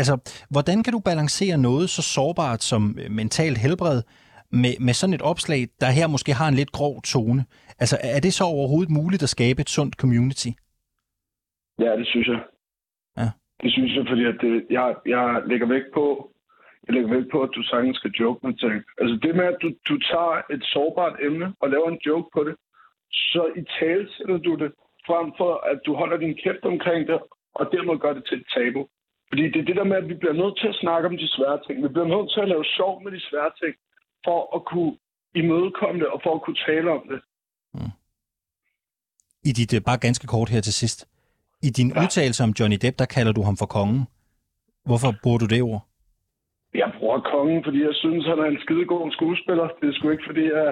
Altså, 0.00 0.14
hvordan 0.50 0.82
kan 0.82 0.92
du 0.92 1.00
balancere 1.00 1.58
noget 1.58 1.90
så 1.90 2.02
sårbart 2.02 2.62
som 2.62 2.98
øh, 3.02 3.10
mentalt 3.10 3.58
helbred 3.58 4.02
med, 4.50 4.74
med 4.80 4.94
sådan 4.94 5.14
et 5.14 5.22
opslag, 5.22 5.68
der 5.80 5.90
her 5.90 6.06
måske 6.06 6.32
har 6.32 6.48
en 6.48 6.54
lidt 6.54 6.72
grov 6.72 7.02
tone? 7.02 7.44
Altså, 7.78 7.96
er 8.02 8.20
det 8.20 8.34
så 8.34 8.44
overhovedet 8.44 8.90
muligt 8.90 9.22
at 9.22 9.28
skabe 9.28 9.60
et 9.60 9.68
sundt 9.68 9.94
community? 9.94 10.48
Ja, 11.78 11.96
det 11.96 12.06
synes 12.06 12.28
jeg. 12.28 12.40
Det 13.62 13.72
synes 13.72 13.92
jeg, 13.96 14.04
fordi 14.08 14.24
at 14.24 14.38
det, 14.40 14.66
jeg, 14.70 14.94
jeg 15.06 15.42
lægger 15.46 15.66
vægt 15.66 15.90
på, 15.94 16.32
jeg 16.86 16.94
lægger 16.94 17.10
vægt 17.16 17.30
på, 17.32 17.42
at 17.42 17.50
du 17.56 17.62
sagtens 17.62 17.96
skal 17.96 18.10
joke 18.10 18.46
med 18.46 18.54
ting. 18.54 18.76
Altså 19.00 19.14
det 19.22 19.36
med, 19.36 19.44
at 19.44 19.58
du, 19.62 19.68
du 19.88 19.98
tager 20.10 20.36
et 20.54 20.64
sårbart 20.72 21.16
emne 21.26 21.54
og 21.60 21.70
laver 21.70 21.88
en 21.90 22.00
joke 22.06 22.28
på 22.34 22.44
det, 22.44 22.54
så 23.12 23.42
i 23.60 23.62
tale 23.78 24.08
sætter 24.14 24.38
du 24.38 24.54
det, 24.62 24.70
frem 25.08 25.32
for 25.40 25.52
at 25.70 25.78
du 25.86 25.94
holder 25.94 26.16
din 26.16 26.34
kæft 26.42 26.64
omkring 26.72 27.08
det, 27.10 27.18
og 27.54 27.64
dermed 27.72 27.98
gør 27.98 28.12
det 28.12 28.24
til 28.28 28.38
et 28.40 28.46
tabu. 28.54 28.82
Fordi 29.28 29.42
det 29.52 29.60
er 29.60 29.68
det 29.68 29.76
der 29.76 29.90
med, 29.90 29.96
at 29.96 30.08
vi 30.08 30.14
bliver 30.14 30.38
nødt 30.42 30.56
til 30.60 30.68
at 30.68 30.80
snakke 30.82 31.08
om 31.08 31.16
de 31.22 31.28
svære 31.36 31.58
ting. 31.66 31.76
Vi 31.84 31.88
bliver 31.94 32.10
nødt 32.14 32.28
til 32.32 32.40
at 32.40 32.48
lave 32.48 32.64
sjov 32.76 32.92
med 33.04 33.10
de 33.12 33.20
svære 33.28 33.52
ting, 33.62 33.74
for 34.26 34.38
at 34.56 34.60
kunne 34.70 34.92
imødekomme 35.40 36.00
det, 36.02 36.08
og 36.14 36.20
for 36.24 36.32
at 36.34 36.42
kunne 36.42 36.60
tale 36.68 36.88
om 36.98 37.02
det. 37.10 37.20
Mm. 37.74 37.94
I 39.48 39.50
dit, 39.58 39.84
bare 39.84 40.04
ganske 40.06 40.26
kort 40.26 40.48
her 40.54 40.60
til 40.60 40.74
sidst. 40.82 40.98
I 41.66 41.70
din 41.78 41.88
ja. 41.94 42.02
udtalelse 42.02 42.40
om 42.46 42.52
Johnny 42.58 42.78
Depp, 42.82 42.98
der 42.98 43.08
kalder 43.16 43.32
du 43.32 43.42
ham 43.48 43.56
for 43.62 43.66
kongen. 43.76 44.02
Hvorfor 44.88 45.10
bruger 45.22 45.38
du 45.38 45.46
det 45.54 45.62
ord? 45.62 45.82
Jeg 46.74 46.88
bruger 46.98 47.20
kongen, 47.34 47.60
fordi 47.64 47.78
jeg 47.88 47.94
synes, 48.02 48.24
han 48.30 48.38
er 48.38 48.48
en 48.54 48.60
skidegod 48.64 49.12
skuespiller. 49.18 49.66
Det 49.80 49.86
er 49.88 49.94
sgu 49.94 50.10
ikke, 50.10 50.26
fordi 50.30 50.44
jeg, 50.56 50.68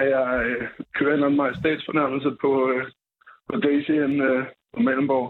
at 0.00 0.06
jeg 0.16 0.26
øh, 0.46 0.62
kører 0.98 1.26
en 1.26 1.36
majestætsfornærmelse 1.36 2.30
på, 2.42 2.50
øh, 2.70 2.82
på 3.48 3.54
Daisy 3.64 3.90
en, 3.90 4.14
øh, 4.30 4.40
på 4.74 4.80
Mellemborg. 4.86 5.26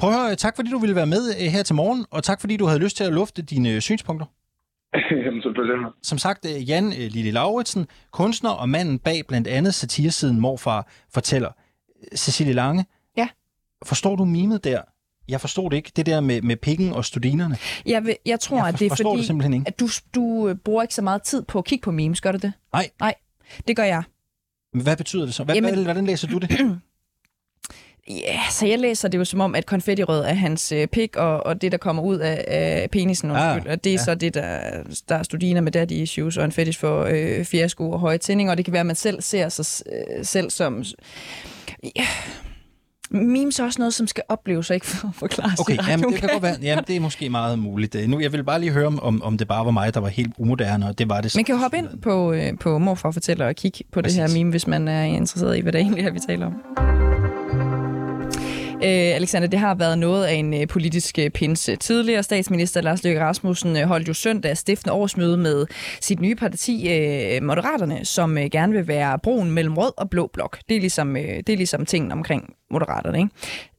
Prøv 0.00 0.10
at 0.10 0.16
høre, 0.16 0.34
tak 0.44 0.56
fordi 0.56 0.70
du 0.70 0.78
ville 0.78 0.96
være 1.00 1.12
med 1.14 1.22
her 1.54 1.62
til 1.62 1.74
morgen, 1.74 2.06
og 2.10 2.20
tak 2.24 2.40
fordi 2.40 2.56
du 2.56 2.66
havde 2.66 2.84
lyst 2.84 2.96
til 2.96 3.04
at 3.04 3.12
lufte 3.12 3.42
dine 3.42 3.80
synspunkter. 3.80 4.26
Jamen, 5.24 5.42
selvfølgelig. 5.42 5.78
Som 6.02 6.18
sagt, 6.18 6.46
Jan 6.68 6.86
Lille 7.16 7.30
Lauritsen, 7.30 7.86
kunstner 8.12 8.50
og 8.50 8.68
manden 8.68 8.98
bag 8.98 9.18
blandt 9.28 9.48
andet 9.48 9.74
satiresiden 9.74 10.40
Morfar 10.40 10.80
fortæller. 11.14 11.52
Cecilie 12.14 12.52
Lange. 12.52 12.84
Forstår 13.84 14.16
du 14.16 14.24
mimet 14.24 14.64
der? 14.64 14.80
Jeg 15.28 15.40
forstod 15.40 15.70
det 15.70 15.76
ikke, 15.76 15.92
det 15.96 16.06
der 16.06 16.20
med, 16.20 16.42
med 16.42 16.56
pikken 16.56 16.92
og 16.92 17.04
studinerne. 17.04 17.56
Jeg, 17.86 18.04
vil, 18.04 18.16
jeg 18.26 18.40
tror, 18.40 18.56
Jeg 18.58 18.68
at 18.68 18.78
det 18.78 18.92
er 18.92 18.96
fordi, 18.96 19.18
det 19.18 19.26
simpelthen 19.26 19.54
ikke. 19.54 19.64
at 19.68 19.80
du, 19.80 19.88
du 20.14 20.48
øh, 20.48 20.56
bruger 20.56 20.82
ikke 20.82 20.94
så 20.94 21.02
meget 21.02 21.22
tid 21.22 21.42
på 21.42 21.58
at 21.58 21.64
kigge 21.64 21.82
på 21.82 21.90
memes, 21.90 22.20
gør 22.20 22.32
du 22.32 22.38
det? 22.38 22.52
Nej. 22.72 22.90
Nej, 23.00 23.14
det 23.68 23.76
gør 23.76 23.84
jeg. 23.84 24.02
Men 24.72 24.82
Hvad 24.82 24.96
betyder 24.96 25.24
det 25.24 25.34
så? 25.34 25.44
Hvad, 25.44 25.54
Jamen- 25.54 25.70
Jamen... 25.70 25.84
Hvordan 25.84 26.06
læser 26.06 26.28
du 26.28 26.38
det? 26.38 26.50
Ja, 28.08 28.40
så 28.50 28.66
jeg 28.66 28.78
læser 28.78 29.08
det 29.08 29.18
jo 29.18 29.24
som 29.24 29.40
om, 29.40 29.54
at 29.54 29.66
konfettirød 29.66 30.20
er 30.24 30.32
hans 30.34 30.72
øh, 30.72 30.86
pik, 30.86 31.16
og, 31.16 31.46
og 31.46 31.62
det, 31.62 31.72
der 31.72 31.78
kommer 31.78 32.02
ud 32.02 32.18
af, 32.18 32.44
af 32.48 32.90
penisen, 32.90 33.30
Ah, 33.30 33.62
og 33.66 33.84
det 33.84 33.90
er 33.90 33.94
ja. 33.94 34.04
så 34.04 34.14
det, 34.14 34.34
der, 34.34 34.60
der 35.08 35.14
er 35.16 35.22
studiner 35.22 35.60
med 35.60 35.72
daddy 35.72 35.92
issues 35.92 36.36
og 36.36 36.44
en 36.44 36.52
fetish 36.52 36.80
for 36.80 37.04
øh, 37.10 37.44
fiasko 37.44 37.90
og 37.90 38.00
høje 38.00 38.18
tændinger, 38.18 38.50
og 38.50 38.56
det 38.56 38.64
kan 38.64 38.72
være, 38.72 38.80
at 38.80 38.86
man 38.86 38.96
selv 38.96 39.22
ser 39.22 39.48
sig 39.48 39.84
øh, 39.92 40.24
selv 40.24 40.50
som... 40.50 40.84
Ja. 41.96 42.06
Memes 43.10 43.58
er 43.60 43.64
også 43.64 43.78
noget, 43.78 43.94
som 43.94 44.06
skal 44.06 44.22
opleves, 44.28 44.70
og 44.70 44.74
ikke 44.74 44.86
for, 44.86 45.10
forklare 45.14 45.50
Okay, 45.60 45.76
jamen, 45.88 46.12
det 46.12 46.20
kan 46.20 46.28
godt 46.28 46.42
være. 46.42 46.56
Jamen, 46.62 46.84
det 46.86 46.96
er 46.96 47.00
måske 47.00 47.30
meget 47.30 47.58
muligt. 47.58 47.96
Nu, 48.08 48.20
jeg 48.20 48.32
vil 48.32 48.44
bare 48.44 48.60
lige 48.60 48.72
høre, 48.72 48.86
om- 48.86 49.00
om, 49.02 49.22
om 49.22 49.38
det 49.38 49.48
bare 49.48 49.64
var 49.64 49.70
mig, 49.70 49.94
der 49.94 50.00
var 50.00 50.08
helt 50.08 50.32
umoderne, 50.38 50.86
og 50.86 50.98
det 50.98 51.08
var 51.08 51.20
det. 51.20 51.36
Man 51.36 51.44
kan 51.44 51.54
jo 51.54 51.58
hoppe 51.60 51.76
ind 51.76 51.88
på, 52.02 52.32
øh, 52.32 52.52
på 52.60 52.78
Morfar 52.78 53.10
fortæller 53.10 53.46
og 53.46 53.54
kigge 53.56 53.84
på 53.92 54.02
Præcis. 54.02 54.18
det 54.18 54.28
her 54.30 54.38
meme, 54.38 54.50
hvis 54.50 54.66
man 54.66 54.88
er 54.88 55.02
interesseret 55.02 55.58
i, 55.58 55.60
hvad 55.60 55.72
det 55.72 55.80
egentlig 55.80 56.04
er, 56.04 56.10
vi 56.10 56.18
taler 56.28 56.46
om. 56.46 56.54
Øh, 58.84 59.14
Alexander, 59.14 59.48
det 59.48 59.58
har 59.58 59.74
været 59.74 59.98
noget 59.98 60.24
af 60.24 60.32
en 60.34 60.54
øh, 60.54 60.66
politisk 60.66 61.18
øh, 61.18 61.30
pinse. 61.30 61.76
Tidligere 61.76 62.22
statsminister 62.22 62.80
Lars 62.80 63.04
Løkke 63.04 63.20
Rasmussen 63.20 63.76
øh, 63.76 63.82
holdt 63.82 64.08
jo 64.08 64.14
søndag 64.14 64.56
stiftende 64.56 64.92
årsmøde 64.92 65.36
med 65.36 65.66
sit 66.00 66.20
nye 66.20 66.34
parti, 66.34 66.88
øh, 66.92 67.42
Moderaterne, 67.42 68.04
som 68.04 68.38
øh, 68.38 68.44
gerne 68.52 68.72
vil 68.72 68.88
være 68.88 69.18
broen 69.18 69.50
mellem 69.50 69.74
rød 69.78 69.92
og 69.96 70.10
blå 70.10 70.30
blok. 70.32 70.58
Det 70.68 70.76
er 70.76 70.80
ligesom, 70.80 71.16
øh, 71.16 71.22
det 71.22 71.48
er 71.48 71.56
ligesom 71.56 71.86
tingen 71.86 72.12
omkring 72.12 72.52
Moderaterne. 72.70 73.18
Ikke? 73.18 73.30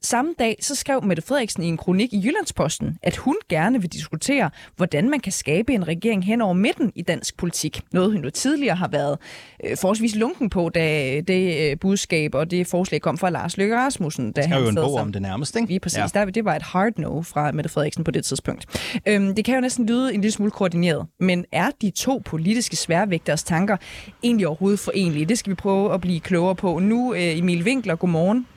Samme 0.01 0.33
dag 0.39 0.57
så 0.61 0.75
skrev 0.75 1.03
Mette 1.03 1.21
Frederiksen 1.23 1.63
i 1.63 1.67
en 1.67 1.77
kronik 1.77 2.13
i 2.13 2.21
Jyllandsposten, 2.25 2.97
at 3.03 3.15
hun 3.17 3.35
gerne 3.49 3.81
vil 3.81 3.89
diskutere, 3.93 4.49
hvordan 4.75 5.09
man 5.09 5.19
kan 5.19 5.31
skabe 5.31 5.73
en 5.73 5.87
regering 5.87 6.25
hen 6.25 6.41
over 6.41 6.53
midten 6.53 6.91
i 6.95 7.01
dansk 7.01 7.37
politik. 7.37 7.81
Noget 7.93 8.11
hun 8.11 8.23
jo 8.23 8.29
tidligere 8.29 8.75
har 8.75 8.87
været 8.87 9.17
øh, 9.65 9.77
forholdsvis 9.77 10.15
lunken 10.15 10.49
på, 10.49 10.69
da 10.69 10.81
det 11.27 11.71
øh, 11.71 11.77
budskab 11.79 12.35
og 12.35 12.51
det 12.51 12.67
forslag 12.67 13.01
kom 13.01 13.17
fra 13.17 13.29
Lars 13.29 13.57
Løkke 13.57 13.77
Rasmussen. 13.77 14.31
Da 14.31 14.41
han 14.41 14.61
jo 14.63 14.69
en 14.69 14.75
bog 14.75 14.89
som- 14.89 15.01
om 15.01 15.11
det 15.11 15.21
nærmest, 15.21 15.55
ikke? 15.55 15.67
Lige 15.67 15.79
præcis. 15.79 15.97
Ja. 15.97 16.07
Der, 16.13 16.25
det 16.25 16.45
var 16.45 16.55
et 16.55 16.61
hard 16.61 16.93
no 16.97 17.21
fra 17.21 17.51
Mette 17.51 17.69
Frederiksen 17.69 18.03
på 18.03 18.11
det 18.11 18.25
tidspunkt. 18.25 18.91
Øhm, 19.07 19.35
det 19.35 19.45
kan 19.45 19.55
jo 19.55 19.61
næsten 19.61 19.85
lyde 19.85 20.13
en 20.13 20.21
lille 20.21 20.31
smule 20.31 20.51
koordineret, 20.51 21.05
men 21.19 21.45
er 21.51 21.69
de 21.81 21.89
to 21.89 22.21
politiske 22.25 22.75
sværvægteres 22.75 23.43
tanker 23.43 23.77
egentlig 24.23 24.47
overhovedet 24.47 24.79
forenlige? 24.79 25.25
Det 25.25 25.37
skal 25.37 25.49
vi 25.49 25.55
prøve 25.55 25.93
at 25.93 26.01
blive 26.01 26.19
klogere 26.19 26.55
på. 26.55 26.79
Nu 26.79 27.13
øh, 27.13 27.37
Emil 27.37 27.63
Winkler, 27.63 27.95
godmorgen, 27.95 28.47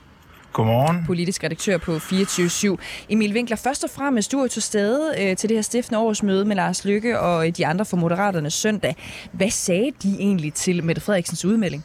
Godmorgen. 0.52 1.04
politisk 1.07 1.45
redaktør 1.45 1.78
på 1.78 1.97
24-7. 1.97 2.76
Emil 3.09 3.33
Winkler, 3.33 3.57
først 3.57 3.85
og 3.85 3.90
fremmest, 3.90 4.33
du 4.33 4.38
er 4.38 4.47
til 4.47 4.62
stede 4.62 5.14
øh, 5.19 5.37
til 5.37 5.49
det 5.49 5.57
her 5.57 5.62
stiftende 5.62 6.00
årsmøde 6.00 6.45
med 6.45 6.57
Lars 6.57 6.85
Lykke 6.85 7.21
og 7.21 7.57
de 7.57 7.66
andre 7.66 7.85
fra 7.85 7.97
Moderaterne 7.97 8.50
søndag. 8.50 8.97
Hvad 9.33 9.50
sagde 9.50 9.90
de 10.02 10.16
egentlig 10.19 10.54
til 10.54 10.85
Mette 10.85 11.00
Frederiksens 11.02 11.45
udmelding? 11.45 11.85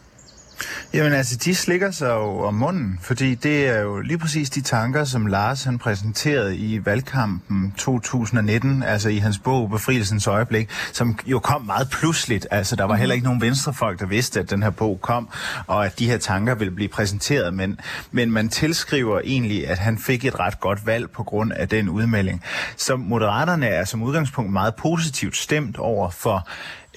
Jamen 0.93 1.13
altså, 1.13 1.35
de 1.35 1.55
slikker 1.55 1.91
sig 1.91 2.09
jo 2.09 2.39
om 2.39 2.53
munden, 2.53 2.99
fordi 3.01 3.35
det 3.35 3.67
er 3.67 3.79
jo 3.79 3.99
lige 3.99 4.17
præcis 4.17 4.49
de 4.49 4.61
tanker, 4.61 5.03
som 5.03 5.25
Lars 5.25 5.63
han 5.63 5.77
præsenterede 5.77 6.57
i 6.57 6.85
valgkampen 6.85 7.73
2019, 7.77 8.83
altså 8.83 9.09
i 9.09 9.17
hans 9.17 9.39
bog 9.39 9.69
Befrielsens 9.69 10.27
Øjeblik, 10.27 10.69
som 10.93 11.19
jo 11.25 11.39
kom 11.39 11.61
meget 11.61 11.89
pludseligt. 11.89 12.47
Altså, 12.51 12.75
der 12.75 12.83
var 12.83 12.95
heller 12.95 13.13
ikke 13.15 13.25
nogen 13.25 13.41
venstrefolk, 13.41 13.99
der 13.99 14.05
vidste, 14.05 14.39
at 14.39 14.49
den 14.49 14.63
her 14.63 14.69
bog 14.69 14.99
kom, 15.01 15.29
og 15.67 15.85
at 15.85 15.99
de 15.99 16.05
her 16.05 16.17
tanker 16.17 16.55
ville 16.55 16.71
blive 16.71 16.89
præsenteret, 16.89 17.53
men, 17.53 17.79
men 18.11 18.31
man 18.31 18.49
tilskriver 18.49 19.19
egentlig, 19.23 19.67
at 19.67 19.77
han 19.77 19.97
fik 19.97 20.25
et 20.25 20.39
ret 20.39 20.59
godt 20.59 20.85
valg 20.85 21.09
på 21.09 21.23
grund 21.23 21.51
af 21.53 21.69
den 21.69 21.89
udmelding. 21.89 22.43
Så 22.77 22.95
Moderaterne 22.95 23.67
er 23.67 23.85
som 23.85 24.03
udgangspunkt 24.03 24.53
meget 24.53 24.75
positivt 24.75 25.37
stemt 25.37 25.77
over 25.77 26.09
for 26.09 26.47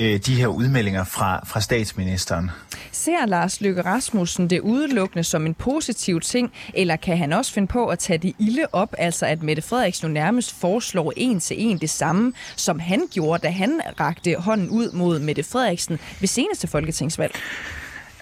øh, 0.01 0.21
de 0.27 0.35
her 0.35 0.47
udmeldinger 0.47 1.05
fra, 1.05 1.45
fra 1.47 1.61
statsministeren. 1.61 2.51
Ser 2.93 3.27
Lars 3.27 3.61
Løkke 3.61 3.83
Rasmussen 3.83 4.51
det 4.51 4.61
udelukkende 4.61 5.25
som 5.25 5.47
en 5.47 5.55
positiv 5.55 6.21
ting, 6.21 6.53
eller 6.75 6.97
kan 6.97 7.19
han 7.19 7.33
også 7.33 7.53
finde 7.53 7.69
på 7.69 7.87
at 7.87 7.99
tage 7.99 8.19
det 8.19 8.33
ilde 8.39 8.67
op, 8.73 8.95
altså 8.99 9.27
at 9.27 9.43
Mette 9.43 9.63
Frederiksen 9.63 10.07
jo 10.07 10.13
nærmest 10.13 10.61
foreslår 10.61 11.13
en 11.17 11.41
til 11.41 11.57
en 11.63 11.79
det 11.79 11.91
samme, 11.91 12.33
som 12.57 12.79
han 12.79 13.09
gjorde, 13.13 13.43
da 13.43 13.51
han 13.51 13.81
rakte 14.01 14.35
hånden 14.35 14.71
ud 14.71 14.93
mod 14.93 15.19
Mette 15.19 15.43
Frederiksen 15.43 15.99
ved 16.21 16.29
seneste 16.29 16.67
folketingsvalg? 16.67 17.35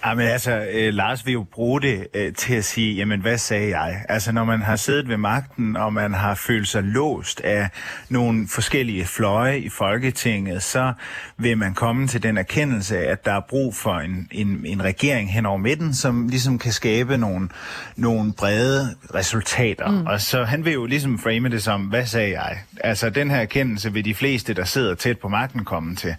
Jamen 0.05 0.27
altså, 0.27 0.67
øh, 0.71 0.93
Lars 0.93 1.25
vil 1.25 1.33
jo 1.33 1.43
bruge 1.43 1.81
det 1.81 2.07
øh, 2.13 2.33
til 2.33 2.53
at 2.53 2.65
sige, 2.65 2.95
jamen 2.95 3.21
hvad 3.21 3.37
sagde 3.37 3.77
jeg? 3.77 4.05
Altså 4.09 4.31
når 4.31 4.43
man 4.43 4.61
har 4.61 4.75
siddet 4.75 5.09
ved 5.09 5.17
magten, 5.17 5.75
og 5.75 5.93
man 5.93 6.13
har 6.13 6.35
følt 6.35 6.67
sig 6.67 6.83
låst 6.83 7.41
af 7.41 7.69
nogle 8.09 8.47
forskellige 8.47 9.05
fløje 9.05 9.59
i 9.59 9.69
Folketinget, 9.69 10.63
så 10.63 10.93
vil 11.37 11.57
man 11.57 11.73
komme 11.73 12.07
til 12.07 12.23
den 12.23 12.37
erkendelse, 12.37 12.97
at 12.97 13.25
der 13.25 13.33
er 13.33 13.41
brug 13.49 13.75
for 13.75 13.93
en, 13.93 14.27
en, 14.31 14.65
en 14.65 14.83
regering 14.83 15.33
hen 15.33 15.45
over 15.45 15.57
midten, 15.57 15.93
som 15.93 16.27
ligesom 16.27 16.59
kan 16.59 16.71
skabe 16.71 17.17
nogle, 17.17 17.49
nogle 17.95 18.33
brede 18.33 18.95
resultater. 19.15 19.91
Mm. 19.91 20.05
Og 20.05 20.21
så 20.21 20.43
han 20.43 20.65
vil 20.65 20.73
jo 20.73 20.85
ligesom 20.85 21.19
frame 21.19 21.49
det 21.49 21.63
som, 21.63 21.81
hvad 21.81 22.05
sagde 22.05 22.41
jeg? 22.41 22.57
Altså 22.83 23.09
den 23.09 23.29
her 23.29 23.37
erkendelse 23.37 23.93
vil 23.93 24.05
de 24.05 24.15
fleste, 24.15 24.53
der 24.53 24.65
sidder 24.65 24.95
tæt 24.95 25.19
på 25.19 25.27
magten, 25.27 25.65
komme 25.65 25.95
til. 25.95 26.15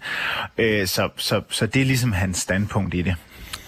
Øh, 0.57 0.87
så, 0.87 1.09
så, 1.17 1.41
så 1.49 1.65
det 1.65 1.81
er 1.81 1.85
ligesom 1.85 2.11
hans 2.11 2.37
standpunkt 2.37 2.93
i 2.93 3.01
det. 3.01 3.15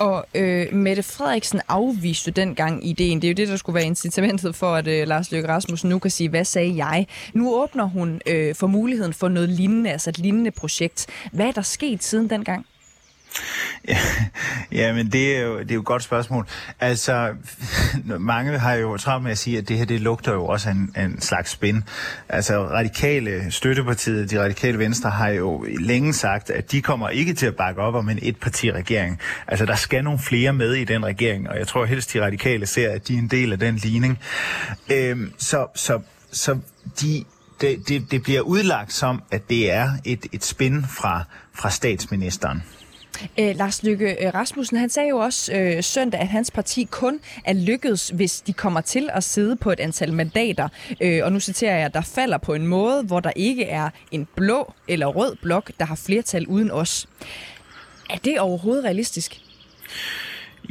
Og 0.02 0.26
øh, 0.36 0.74
Mette 0.74 1.04
Frederiksen 1.04 1.62
afviste 1.68 2.32
dengang 2.32 2.88
ideen. 2.88 3.22
Det 3.22 3.28
er 3.28 3.32
jo 3.32 3.36
det, 3.36 3.48
der 3.48 3.58
skulle 3.58 3.74
være 3.76 3.86
incitamentet 3.86 4.56
for, 4.56 4.76
at 4.76 4.88
øh, 4.88 5.08
Lars 5.08 5.32
Løkke 5.32 5.50
Rasmussen 5.50 5.90
nu 5.90 6.00
kan 6.00 6.12
sige, 6.12 6.30
hvad 6.30 6.46
sagde 6.46 6.86
jeg? 6.86 7.08
Nu 7.34 7.56
åbner 7.56 7.84
hun 7.84 8.22
øh, 8.26 8.56
for 8.56 8.68
muligheden 8.68 9.14
for 9.14 9.28
noget 9.28 9.50
lignende, 9.50 9.92
altså 9.92 10.10
et 10.10 10.18
lignende 10.18 10.52
projekt. 10.52 11.08
Hvad 11.32 11.46
er 11.46 11.52
der 11.52 11.62
sket 11.62 12.04
siden 12.04 12.30
dengang? 12.30 12.66
Ja, 13.88 13.98
ja, 14.72 14.94
men 14.94 15.12
det 15.12 15.38
er, 15.38 15.42
jo, 15.42 15.60
det 15.60 15.72
er 15.72 15.76
jo 15.76 15.82
et 15.82 15.86
godt 15.86 16.04
spørgsmål. 16.04 16.48
Altså, 16.80 17.36
mange 18.20 18.60
har 18.60 18.74
jo 18.74 18.98
travlt 18.98 19.24
med 19.24 19.32
at 19.32 19.38
sige, 19.38 19.58
at 19.58 19.70
det 19.70 19.78
her, 19.78 19.86
det 19.86 20.02
lugter 20.02 20.34
jo 20.34 20.46
også 20.46 20.70
af 20.70 20.74
en, 20.74 20.92
af 20.96 21.04
en 21.04 21.22
slags 21.22 21.52
spin. 21.52 21.84
Altså, 22.30 22.64
radikale 22.68 23.52
støttepartiet, 23.52 24.32
de 24.32 24.44
radikale 24.44 24.80
venstre, 24.80 25.10
har 25.10 25.30
jo 25.30 25.66
længe 25.80 26.14
sagt, 26.14 26.50
at 26.50 26.72
de 26.72 26.82
kommer 26.82 27.10
ikke 27.10 27.34
til 27.34 27.46
at 27.46 27.56
bakke 27.56 27.82
op 27.82 27.96
om 27.96 28.10
en 28.10 28.20
etpartiregering. 28.22 29.20
Altså, 29.48 29.66
der 29.66 29.76
skal 29.76 30.04
nogle 30.04 30.20
flere 30.20 30.54
med 30.54 30.74
i 30.74 30.84
den 30.84 31.06
regering, 31.06 31.50
og 31.50 31.58
jeg 31.60 31.68
tror 31.68 31.86
helst, 31.86 32.14
de 32.14 32.22
radikale 32.26 32.66
ser, 32.66 32.92
at 32.92 33.08
de 33.08 33.14
er 33.14 33.18
en 33.18 33.28
del 33.28 33.52
af 33.52 33.60
den 33.60 33.76
ligning. 33.76 34.20
Øhm, 34.92 35.34
så, 35.38 35.68
så, 35.76 36.00
så 36.32 36.58
de, 37.02 37.24
det, 37.62 37.88
det, 37.88 38.12
det 38.12 38.24
bliver 38.24 38.42
udlagt 38.42 38.94
som, 38.94 39.24
at 39.32 39.50
det 39.50 39.72
er 39.72 39.90
et, 40.06 40.26
et 40.32 40.44
spin 40.44 40.86
fra, 40.86 41.24
fra 41.54 41.70
statsministeren. 41.70 42.64
Øh, 43.39 43.56
Lars 43.56 43.84
Lykke 43.84 44.26
øh, 44.26 44.34
Rasmussen, 44.34 44.78
han 44.78 44.89
sagde 44.89 45.10
jo 45.10 45.17
også 45.17 45.54
øh, 45.54 45.84
søndag, 45.84 46.19
at 46.19 46.28
hans 46.28 46.52
parti 46.52 46.84
kun 46.91 47.19
er 47.45 47.54
lykkedes, 47.54 48.10
hvis 48.10 48.41
de 48.41 48.54
kommer 48.54 48.82
til 48.82 49.10
at 49.13 49.24
sidde 49.24 49.56
på 49.56 49.71
et 49.71 49.80
antal 49.80 50.13
mandater. 50.13 50.67
Øh, 51.02 51.21
og 51.24 51.32
nu 51.32 51.39
citerer 51.39 51.78
jeg, 51.78 51.93
der 51.93 52.02
falder 52.02 52.38
på 52.38 52.54
en 52.54 52.67
måde, 52.67 53.04
hvor 53.04 53.19
der 53.19 53.32
ikke 53.36 53.65
er 53.65 53.89
en 54.12 54.28
blå 54.36 54.74
eller 54.88 55.08
rød 55.08 55.36
blok, 55.41 55.71
der 55.80 55.86
har 55.86 55.95
flertal 55.95 56.47
uden 56.47 56.71
os. 56.71 57.08
Er 58.10 58.17
det 58.17 58.39
overhovedet 58.39 58.84
realistisk? 58.86 59.41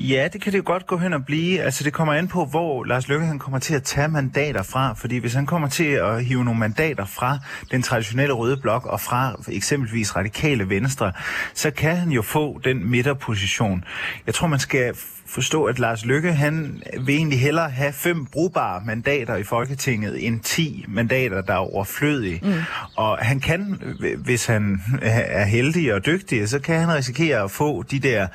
Ja, 0.02 0.28
det 0.32 0.40
kan 0.40 0.52
det 0.52 0.58
jo 0.58 0.62
godt 0.66 0.86
gå 0.86 0.96
hen 0.96 1.12
og 1.12 1.24
blive. 1.24 1.60
Altså, 1.60 1.84
det 1.84 1.92
kommer 1.92 2.14
an 2.14 2.28
på, 2.28 2.44
hvor 2.44 2.84
Lars 2.84 3.08
Løkke 3.08 3.26
han 3.26 3.38
kommer 3.38 3.58
til 3.58 3.74
at 3.74 3.82
tage 3.82 4.08
mandater 4.08 4.62
fra. 4.62 4.94
Fordi 4.94 5.16
hvis 5.16 5.34
han 5.34 5.46
kommer 5.46 5.68
til 5.68 5.84
at 5.84 6.24
hive 6.24 6.44
nogle 6.44 6.60
mandater 6.60 7.04
fra 7.04 7.38
den 7.70 7.82
traditionelle 7.82 8.34
røde 8.34 8.56
blok 8.56 8.86
og 8.86 9.00
fra 9.00 9.36
eksempelvis 9.48 10.16
radikale 10.16 10.68
venstre, 10.68 11.12
så 11.54 11.70
kan 11.70 11.96
han 11.96 12.10
jo 12.10 12.22
få 12.22 12.60
den 12.64 12.90
midterposition. 12.90 13.84
Jeg 14.26 14.34
tror, 14.34 14.46
man 14.46 14.58
skal 14.58 14.94
forstå, 15.30 15.64
at 15.64 15.78
Lars 15.78 16.04
Løkke, 16.04 16.32
han 16.32 16.82
vil 17.00 17.14
egentlig 17.14 17.40
hellere 17.40 17.70
have 17.70 17.92
fem 17.92 18.26
brugbare 18.26 18.82
mandater 18.86 19.36
i 19.36 19.42
Folketinget, 19.42 20.26
end 20.26 20.40
10 20.40 20.84
mandater, 20.88 21.40
der 21.40 21.52
er 21.52 21.74
overflødige. 21.74 22.40
Mm. 22.42 22.52
Og 22.96 23.18
han 23.18 23.40
kan, 23.40 23.82
hvis 24.24 24.46
han 24.46 24.82
er 25.02 25.44
heldig 25.44 25.94
og 25.94 26.06
dygtig, 26.06 26.48
så 26.48 26.58
kan 26.58 26.80
han 26.80 26.94
risikere 26.94 27.42
at 27.42 27.50
få 27.50 27.82
de 27.82 27.98
der 27.98 28.26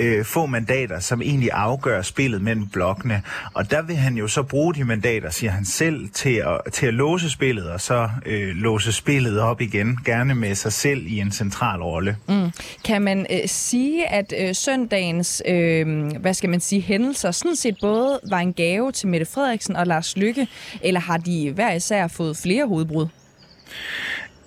øh, 0.00 0.24
få 0.24 0.46
mandater, 0.46 1.00
som 1.00 1.22
egentlig 1.22 1.50
afgør 1.52 2.02
spillet 2.02 2.42
mellem 2.42 2.66
blokkene. 2.66 3.22
Og 3.54 3.70
der 3.70 3.82
vil 3.82 3.96
han 3.96 4.14
jo 4.14 4.28
så 4.28 4.42
bruge 4.42 4.74
de 4.74 4.84
mandater, 4.84 5.30
siger 5.30 5.50
han 5.50 5.64
selv, 5.64 6.08
til 6.08 6.42
at, 6.46 6.72
til 6.72 6.86
at 6.86 6.94
låse 6.94 7.30
spillet, 7.30 7.70
og 7.70 7.80
så 7.80 8.08
øh, 8.26 8.48
låse 8.56 8.92
spillet 8.92 9.40
op 9.40 9.60
igen, 9.60 9.98
gerne 10.04 10.34
med 10.34 10.54
sig 10.54 10.72
selv 10.72 11.06
i 11.06 11.18
en 11.18 11.32
central 11.32 11.82
rolle. 11.82 12.16
Mm. 12.28 12.50
Kan 12.84 13.02
man 13.02 13.26
øh, 13.30 13.38
sige, 13.46 14.08
at 14.08 14.34
øh, 14.40 14.54
søndagens, 14.54 15.42
øh, 15.48 16.06
hvad 16.20 16.34
skal 16.40 16.50
man 16.50 16.60
sige, 16.60 16.80
hændelser 16.80 17.30
sådan 17.30 17.56
set 17.56 17.76
både 17.80 18.20
var 18.30 18.38
en 18.38 18.52
gave 18.52 18.92
til 18.92 19.08
Mette 19.08 19.26
Frederiksen 19.26 19.76
og 19.76 19.86
Lars 19.86 20.16
Lykke, 20.16 20.48
eller 20.82 21.00
har 21.00 21.16
de 21.16 21.52
hver 21.52 21.72
især 21.72 22.08
fået 22.08 22.36
flere 22.36 22.66
hovedbrud? 22.66 23.06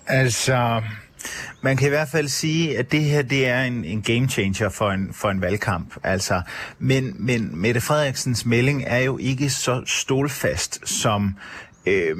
Altså, 0.06 0.82
man 1.62 1.76
kan 1.76 1.86
i 1.86 1.88
hvert 1.88 2.08
fald 2.08 2.28
sige, 2.28 2.78
at 2.78 2.92
det 2.92 3.04
her 3.04 3.22
det 3.22 3.48
er 3.48 3.62
en, 3.62 3.84
en 3.84 4.02
game 4.02 4.28
changer 4.28 4.68
for 4.68 4.90
en, 4.90 5.12
for 5.12 5.30
en 5.30 5.40
valgkamp. 5.40 5.94
Altså, 6.02 6.42
men, 6.78 7.16
men 7.18 7.60
Mette 7.60 7.80
Frederiksens 7.80 8.46
melding 8.46 8.84
er 8.86 8.98
jo 8.98 9.18
ikke 9.18 9.50
så 9.50 9.82
stålfast, 9.86 10.88
som 10.88 11.36
øh, 11.86 12.16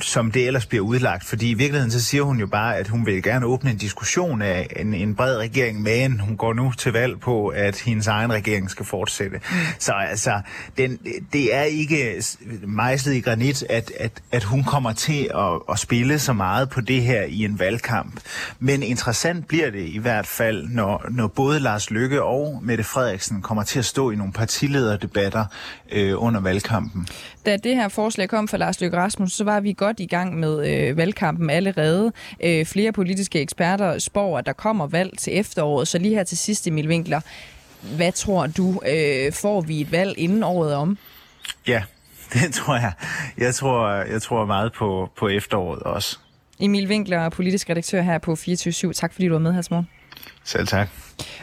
som 0.00 0.30
det 0.30 0.46
ellers 0.46 0.66
bliver 0.66 0.84
udlagt. 0.84 1.24
Fordi 1.24 1.50
i 1.50 1.54
virkeligheden 1.54 1.90
så 1.90 2.04
siger 2.04 2.22
hun 2.22 2.40
jo 2.40 2.46
bare, 2.46 2.76
at 2.76 2.88
hun 2.88 3.06
vil 3.06 3.22
gerne 3.22 3.46
åbne 3.46 3.70
en 3.70 3.76
diskussion 3.76 4.42
af 4.42 4.68
en, 4.76 4.94
en 4.94 5.14
bred 5.14 5.36
regering, 5.36 5.82
men 5.82 6.20
hun 6.20 6.36
går 6.36 6.52
nu 6.52 6.72
til 6.78 6.92
valg 6.92 7.20
på, 7.20 7.48
at 7.48 7.80
hendes 7.80 8.06
egen 8.06 8.32
regering 8.32 8.70
skal 8.70 8.86
fortsætte. 8.86 9.40
Så 9.78 9.92
altså, 9.92 10.40
den, 10.78 10.98
det 11.32 11.54
er 11.54 11.62
ikke 11.62 12.22
mejslet 12.66 13.14
i 13.14 13.20
granit, 13.20 13.64
at, 13.68 13.92
at, 14.00 14.22
at 14.32 14.44
hun 14.44 14.64
kommer 14.64 14.92
til 14.92 15.30
at, 15.34 15.60
at 15.70 15.78
spille 15.78 16.18
så 16.18 16.32
meget 16.32 16.70
på 16.70 16.80
det 16.80 17.02
her 17.02 17.22
i 17.22 17.44
en 17.44 17.58
valgkamp. 17.58 18.20
Men 18.58 18.82
interessant 18.82 19.48
bliver 19.48 19.70
det 19.70 19.88
i 19.88 19.98
hvert 19.98 20.26
fald, 20.26 20.68
når, 20.68 21.06
når 21.10 21.26
både 21.26 21.60
Lars 21.60 21.90
Lykke 21.90 22.22
og 22.22 22.60
Mette 22.62 22.84
Frederiksen 22.84 23.42
kommer 23.42 23.62
til 23.62 23.78
at 23.78 23.84
stå 23.84 24.10
i 24.10 24.16
nogle 24.16 24.32
partilederdebatter 24.32 25.44
øh, 25.92 26.22
under 26.22 26.40
valgkampen. 26.40 27.08
Da 27.46 27.56
det 27.56 27.76
her 27.76 27.88
forslag 27.88 28.28
kom 28.28 28.48
fra 28.48 28.56
Lars 28.56 28.80
Lykke 28.80 28.95
Rasmussen, 28.96 29.36
så 29.36 29.44
var 29.44 29.60
vi 29.60 29.72
godt 29.72 30.00
i 30.00 30.06
gang 30.06 30.38
med 30.38 30.68
øh, 30.68 30.96
valgkampen 30.96 31.50
allerede. 31.50 32.12
Øh, 32.44 32.66
flere 32.66 32.92
politiske 32.92 33.40
eksperter 33.40 33.98
spår, 33.98 34.38
at 34.38 34.46
der 34.46 34.52
kommer 34.52 34.86
valg 34.86 35.18
til 35.18 35.38
efteråret. 35.38 35.88
Så 35.88 35.98
lige 35.98 36.14
her 36.14 36.24
til 36.24 36.38
sidst, 36.38 36.66
Emil 36.66 36.88
Winkler, 36.88 37.20
hvad 37.96 38.12
tror 38.12 38.46
du, 38.46 38.80
øh, 38.88 39.32
får 39.32 39.60
vi 39.60 39.80
et 39.80 39.92
valg 39.92 40.18
inden 40.18 40.42
året 40.42 40.74
om? 40.74 40.98
Ja, 41.66 41.82
det 42.32 42.54
tror 42.54 42.74
jeg. 42.74 42.92
Jeg 43.38 43.54
tror, 43.54 43.88
jeg 43.90 44.22
tror 44.22 44.46
meget 44.46 44.72
på, 44.72 45.10
på 45.18 45.28
efteråret 45.28 45.82
også. 45.82 46.18
Emil 46.60 46.88
Winkler, 46.88 47.28
politisk 47.28 47.70
redaktør 47.70 48.02
her 48.02 48.18
på 48.18 48.36
24 48.36 48.92
Tak 48.92 49.12
fordi 49.12 49.26
du 49.26 49.32
var 49.32 49.38
med 49.38 49.52
her 49.52 49.62
morgen. 49.70 49.88
Selv 50.44 50.66
tak. 50.66 50.88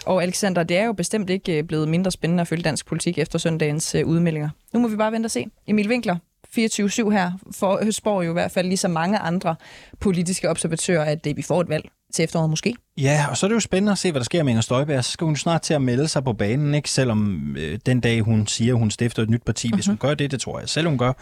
Og 0.05 0.23
Alexander, 0.23 0.63
det 0.63 0.77
er 0.77 0.85
jo 0.85 0.93
bestemt 0.93 1.29
ikke 1.29 1.57
øh, 1.57 1.63
blevet 1.63 1.87
mindre 1.87 2.11
spændende 2.11 2.41
at 2.41 2.47
følge 2.47 2.63
dansk 2.63 2.85
politik 2.85 3.17
efter 3.17 3.39
søndagens 3.39 3.95
øh, 3.95 4.05
udmeldinger. 4.05 4.49
Nu 4.73 4.79
må 4.79 4.87
vi 4.87 4.95
bare 4.95 5.11
vente 5.11 5.27
og 5.27 5.31
se. 5.31 5.45
Emil 5.67 5.89
Winkler, 5.89 6.17
24-7 6.57 7.09
her, 7.09 7.31
for, 7.51 7.91
spår 7.91 8.21
jo 8.21 8.29
i 8.29 8.33
hvert 8.33 8.51
fald 8.51 8.67
lige 8.67 8.77
så 8.77 8.87
mange 8.87 9.17
andre 9.17 9.55
politiske 9.99 10.49
observatører, 10.49 11.03
at 11.03 11.23
det, 11.23 11.37
vi 11.37 11.41
får 11.41 11.61
et 11.61 11.69
valg 11.69 11.89
til 12.13 12.23
efteråret 12.23 12.49
måske. 12.49 12.75
Ja, 12.97 13.25
og 13.29 13.37
så 13.37 13.45
er 13.45 13.47
det 13.47 13.55
jo 13.55 13.59
spændende 13.59 13.91
at 13.91 13.97
se, 13.97 14.11
hvad 14.11 14.19
der 14.19 14.25
sker 14.25 14.43
med 14.43 14.51
Inger 14.51 14.61
Støjberg. 14.61 15.05
Så 15.05 15.11
skal 15.11 15.25
hun 15.25 15.35
snart 15.35 15.61
til 15.61 15.73
at 15.73 15.81
melde 15.81 16.07
sig 16.07 16.23
på 16.23 16.33
banen, 16.33 16.73
ikke? 16.73 16.89
selvom 16.89 17.55
øh, 17.57 17.79
den 17.85 17.99
dag 17.99 18.21
hun 18.21 18.47
siger, 18.47 18.73
hun 18.73 18.91
stifter 18.91 19.23
et 19.23 19.29
nyt 19.29 19.43
parti, 19.45 19.67
mm-hmm. 19.67 19.77
hvis 19.77 19.87
hun 19.87 19.97
gør 19.97 20.13
det, 20.13 20.31
det 20.31 20.41
tror 20.41 20.59
jeg 20.59 20.69
selv 20.69 20.87
hun 20.87 20.97
gør, 20.97 21.13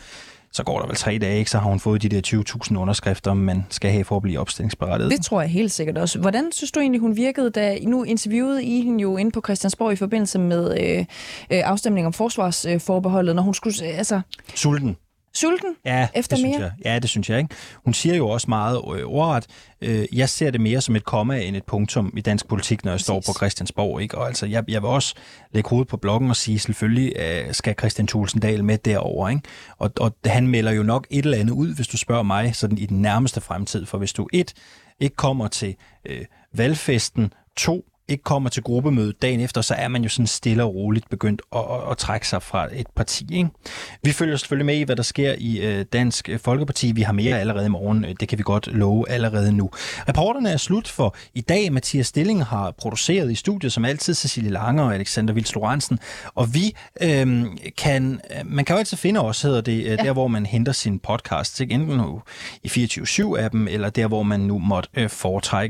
så 0.53 0.63
går 0.63 0.79
der 0.79 0.87
vel 0.87 0.95
tre 0.95 1.17
dage, 1.17 1.39
ikke? 1.39 1.51
så 1.51 1.57
har 1.57 1.69
hun 1.69 1.79
fået 1.79 2.01
de 2.01 2.09
der 2.09 2.43
20.000 2.71 2.77
underskrifter, 2.77 3.33
man 3.33 3.65
skal 3.69 3.91
have 3.91 4.03
for 4.03 4.15
at 4.15 4.21
blive 4.21 4.39
opstillingsberettiget. 4.39 5.11
Det 5.11 5.21
tror 5.21 5.41
jeg 5.41 5.49
helt 5.49 5.71
sikkert 5.71 5.97
også. 5.97 6.19
Hvordan 6.19 6.51
synes 6.51 6.71
du 6.71 6.79
egentlig, 6.79 7.01
hun 7.01 7.15
virkede, 7.15 7.49
da 7.49 7.77
nu 7.83 8.03
interviewede 8.03 8.63
I 8.63 8.81
hende 8.81 9.01
jo 9.01 9.17
inde 9.17 9.31
på 9.31 9.41
Christiansborg 9.45 9.93
i 9.93 9.95
forbindelse 9.95 10.39
med 10.39 10.77
øh, 10.81 10.99
øh, 10.99 11.05
afstemning 11.49 12.07
om 12.07 12.13
forsvarsforbeholdet, 12.13 13.35
når 13.35 13.43
hun 13.43 13.53
skulle... 13.53 13.85
Altså... 13.85 14.21
Sulten 14.55 14.97
sulten 15.33 15.75
ja, 15.85 16.07
efter 16.15 16.35
det 16.35 16.43
mere? 16.43 16.53
Synes 16.53 16.61
jeg. 16.63 16.93
Ja, 16.93 16.99
det 16.99 17.09
synes 17.09 17.29
jeg. 17.29 17.37
ikke. 17.37 17.55
Hun 17.85 17.93
siger 17.93 18.15
jo 18.15 18.29
også 18.29 18.45
meget 18.49 18.75
øh, 18.75 19.05
ordret, 19.05 19.47
øh, 19.81 20.05
jeg 20.11 20.29
ser 20.29 20.51
det 20.51 20.61
mere 20.61 20.81
som 20.81 20.95
et 20.95 21.03
komma 21.03 21.41
end 21.41 21.55
et 21.55 21.63
punktum 21.63 22.13
i 22.17 22.21
dansk 22.21 22.47
politik, 22.47 22.83
når 22.83 22.91
jeg 22.91 22.95
Præcis. 22.95 23.05
står 23.05 23.23
på 23.25 23.33
Christiansborg. 23.33 24.01
Ikke? 24.01 24.17
Og 24.17 24.27
altså, 24.27 24.45
jeg, 24.45 24.63
jeg 24.67 24.81
vil 24.81 24.89
også 24.89 25.15
lægge 25.51 25.69
hovedet 25.69 25.87
på 25.87 25.97
bloggen 25.97 26.29
og 26.29 26.35
sige, 26.35 26.59
selvfølgelig 26.59 27.13
øh, 27.19 27.53
skal 27.53 27.75
Christian 27.79 28.07
Tulsendal 28.07 28.63
med 28.63 28.77
derover. 28.77 29.29
Ikke? 29.29 29.41
Og, 29.77 29.91
og 29.99 30.15
han 30.25 30.47
melder 30.47 30.71
jo 30.71 30.83
nok 30.83 31.07
et 31.09 31.25
eller 31.25 31.37
andet 31.37 31.53
ud, 31.53 31.75
hvis 31.75 31.87
du 31.87 31.97
spørger 31.97 32.23
mig, 32.23 32.55
sådan 32.55 32.77
i 32.77 32.85
den 32.85 33.01
nærmeste 33.01 33.41
fremtid. 33.41 33.85
For 33.85 33.97
hvis 33.97 34.13
du 34.13 34.27
et 34.33 34.53
ikke 34.99 35.15
kommer 35.15 35.47
til 35.47 35.75
øh, 36.05 36.25
valgfesten, 36.53 37.33
to 37.57 37.85
ikke 38.11 38.23
kommer 38.23 38.49
til 38.49 38.63
gruppemødet 38.63 39.21
dagen 39.21 39.39
efter, 39.39 39.61
så 39.61 39.73
er 39.73 39.87
man 39.87 40.03
jo 40.03 40.09
sådan 40.09 40.27
stille 40.27 40.63
og 40.63 40.75
roligt 40.75 41.09
begyndt 41.09 41.41
at, 41.55 41.59
at, 41.59 41.91
at 41.91 41.97
trække 41.97 42.27
sig 42.27 42.41
fra 42.41 42.67
et 42.73 42.87
parti. 42.95 43.27
Ikke? 43.31 43.49
Vi 44.03 44.11
følger 44.11 44.37
selvfølgelig 44.37 44.65
med 44.65 44.75
i, 44.75 44.83
hvad 44.83 44.95
der 44.95 45.03
sker 45.03 45.35
i 45.37 45.59
øh, 45.59 45.85
Dansk 45.93 46.29
Folkeparti. 46.43 46.91
Vi 46.91 47.01
har 47.01 47.13
mere 47.13 47.39
allerede 47.39 47.65
i 47.65 47.69
morgen. 47.69 48.05
Det 48.19 48.27
kan 48.27 48.37
vi 48.37 48.43
godt 48.43 48.67
love 48.67 49.09
allerede 49.09 49.51
nu. 49.51 49.69
Reporterne 50.09 50.49
er 50.49 50.57
slut 50.57 50.87
for 50.87 51.15
i 51.33 51.41
dag. 51.41 51.73
Mathias 51.73 52.07
Stilling 52.07 52.45
har 52.45 52.71
produceret 52.71 53.31
i 53.31 53.35
studiet, 53.35 53.73
som 53.73 53.85
altid, 53.85 54.13
Cecilie 54.13 54.51
Lange 54.51 54.83
og 54.83 54.95
Alexander 54.95 55.33
Vils 55.33 55.55
Lorentzen. 55.55 55.99
Og 56.35 56.53
vi 56.53 56.75
øh, 57.01 57.45
kan, 57.77 58.21
man 58.45 58.65
kan 58.65 58.73
jo 58.73 58.79
altid 58.79 58.97
finde 58.97 59.19
os, 59.19 59.41
hedder 59.41 59.61
det, 59.61 59.83
ja. 59.83 59.95
der 59.95 60.13
hvor 60.13 60.27
man 60.27 60.45
henter 60.45 60.71
sin 60.71 60.99
podcast. 60.99 61.61
Ikke? 61.61 61.73
Enten 61.73 61.97
nu 61.97 62.21
i 62.63 62.67
24-7-appen, 62.67 63.69
eller 63.69 63.89
der 63.89 64.07
hvor 64.07 64.23
man 64.23 64.39
nu 64.39 64.59
måtte 64.59 64.89
øh, 64.93 65.09
foretrække 65.09 65.61